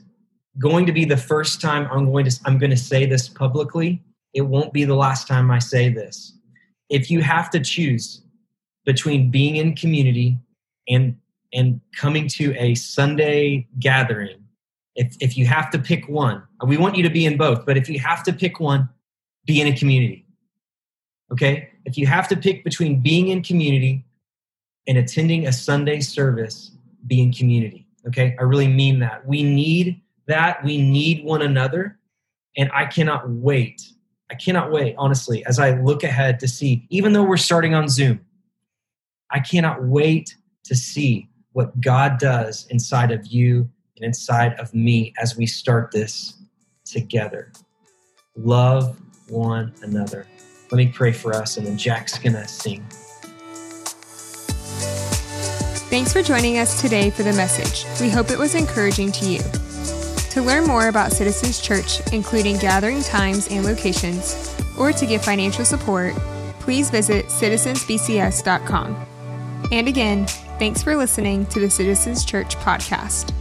going 0.58 0.86
to 0.86 0.92
be 0.92 1.06
the 1.06 1.18
first 1.18 1.62
time 1.62 1.88
I'm 1.92 2.12
going 2.12 2.26
to 2.26 2.40
I'm 2.46 2.58
going 2.58 2.72
to 2.72 2.78
say 2.78 3.06
this 3.06 3.28
publicly. 3.28 4.02
It 4.34 4.42
won't 4.42 4.74
be 4.74 4.84
the 4.84 4.96
last 4.96 5.28
time 5.28 5.50
I 5.50 5.60
say 5.60 5.90
this. 5.90 6.34
If 6.90 7.10
you 7.10 7.22
have 7.22 7.50
to 7.52 7.60
choose 7.60 8.22
between 8.86 9.32
being 9.32 9.56
in 9.56 9.76
community 9.76 10.38
and 10.88 11.16
and 11.54 11.82
coming 11.96 12.28
to 12.28 12.56
a 12.58 12.76
Sunday 12.76 13.68
gathering, 13.80 14.44
if 15.00 15.16
if 15.22 15.38
you 15.38 15.46
have 15.46 15.72
to 15.72 15.80
pick 15.80 16.10
one, 16.10 16.44
we 16.68 16.76
want 16.76 16.98
you 16.98 17.04
to 17.04 17.10
be 17.10 17.26
in 17.26 17.38
both, 17.38 17.66
but 17.66 17.78
if 17.78 17.90
you 17.90 18.00
have 18.00 18.22
to 18.24 18.34
pick 18.34 18.60
one, 18.60 18.90
be 19.46 19.62
in 19.62 19.68
a 19.68 19.76
community. 19.76 20.26
Okay? 21.32 21.70
If 21.86 21.98
you 21.98 22.06
have 22.06 22.28
to 22.28 22.36
pick 22.36 22.66
between 22.66 23.02
being 23.02 23.30
in 23.30 23.42
community 23.42 24.04
and 24.88 24.98
attending 24.98 25.48
a 25.48 25.54
Sunday 25.54 26.02
service, 26.02 26.72
be 27.08 27.22
in 27.22 27.32
community. 27.32 27.88
Okay? 28.08 28.36
I 28.40 28.44
really 28.44 28.68
mean 28.68 29.00
that. 29.00 29.26
We 29.26 29.42
need 29.42 30.02
that. 30.28 30.64
We 30.66 30.78
need 30.78 31.24
one 31.24 31.42
another. 31.42 31.98
And 32.58 32.70
I 32.74 32.86
cannot 32.86 33.30
wait. 33.30 33.82
I 34.30 34.36
cannot 34.36 34.70
wait, 34.70 34.96
honestly, 34.98 35.46
as 35.46 35.60
I 35.60 35.80
look 35.80 36.04
ahead 36.04 36.42
to 36.42 36.48
see, 36.48 36.86
even 36.90 37.14
though 37.14 37.24
we're 37.24 37.38
starting 37.38 37.74
on 37.74 37.88
Zoom, 37.88 38.20
I 39.32 39.40
cannot 39.40 39.82
wait 39.86 40.36
to 40.66 40.76
see 40.76 41.30
what 41.54 41.80
God 41.80 42.20
does 42.20 42.68
inside 42.70 43.12
of 43.12 43.26
you 43.28 43.70
and 44.00 44.06
inside 44.06 44.60
of 44.60 44.74
me 44.74 45.14
as 45.22 45.38
we 45.38 45.46
start 45.46 45.92
this 45.92 46.38
together. 46.86 47.52
Love 48.36 48.98
one 49.30 49.74
another. 49.82 50.26
Let 50.72 50.78
me 50.78 50.88
pray 50.88 51.12
for 51.12 51.34
us, 51.34 51.58
and 51.58 51.68
then 51.68 51.78
Jack's 51.78 52.18
going 52.18 52.34
to 52.34 52.48
sing. 52.48 52.86
Thanks 55.90 56.14
for 56.14 56.22
joining 56.22 56.60
us 56.60 56.80
today 56.82 57.10
for 57.10 57.24
the 57.24 57.34
message. 57.34 57.86
We 58.00 58.10
hope 58.10 58.30
it 58.30 58.38
was 58.38 58.54
encouraging 58.54 59.12
to 59.14 59.26
you. 59.26 59.42
To 60.32 60.44
learn 60.44 60.66
more 60.66 60.88
about 60.88 61.12
Citizens 61.12 61.60
Church, 61.60 62.02
including 62.14 62.58
gathering 62.60 63.02
times 63.02 63.48
and 63.48 63.66
locations, 63.66 64.56
or 64.78 64.92
to 64.94 65.06
give 65.08 65.24
financial 65.24 65.66
support, 65.66 66.14
please 66.60 66.92
visit 66.92 67.26
citizensbcs.com. 67.26 69.08
And 69.72 69.88
again, 69.88 70.28
thanks 70.60 70.84
for 70.84 70.96
listening 70.96 71.48
to 71.48 71.60
the 71.60 71.70
Citizens 71.70 72.24
Church 72.24 72.56
podcast. 72.58 73.34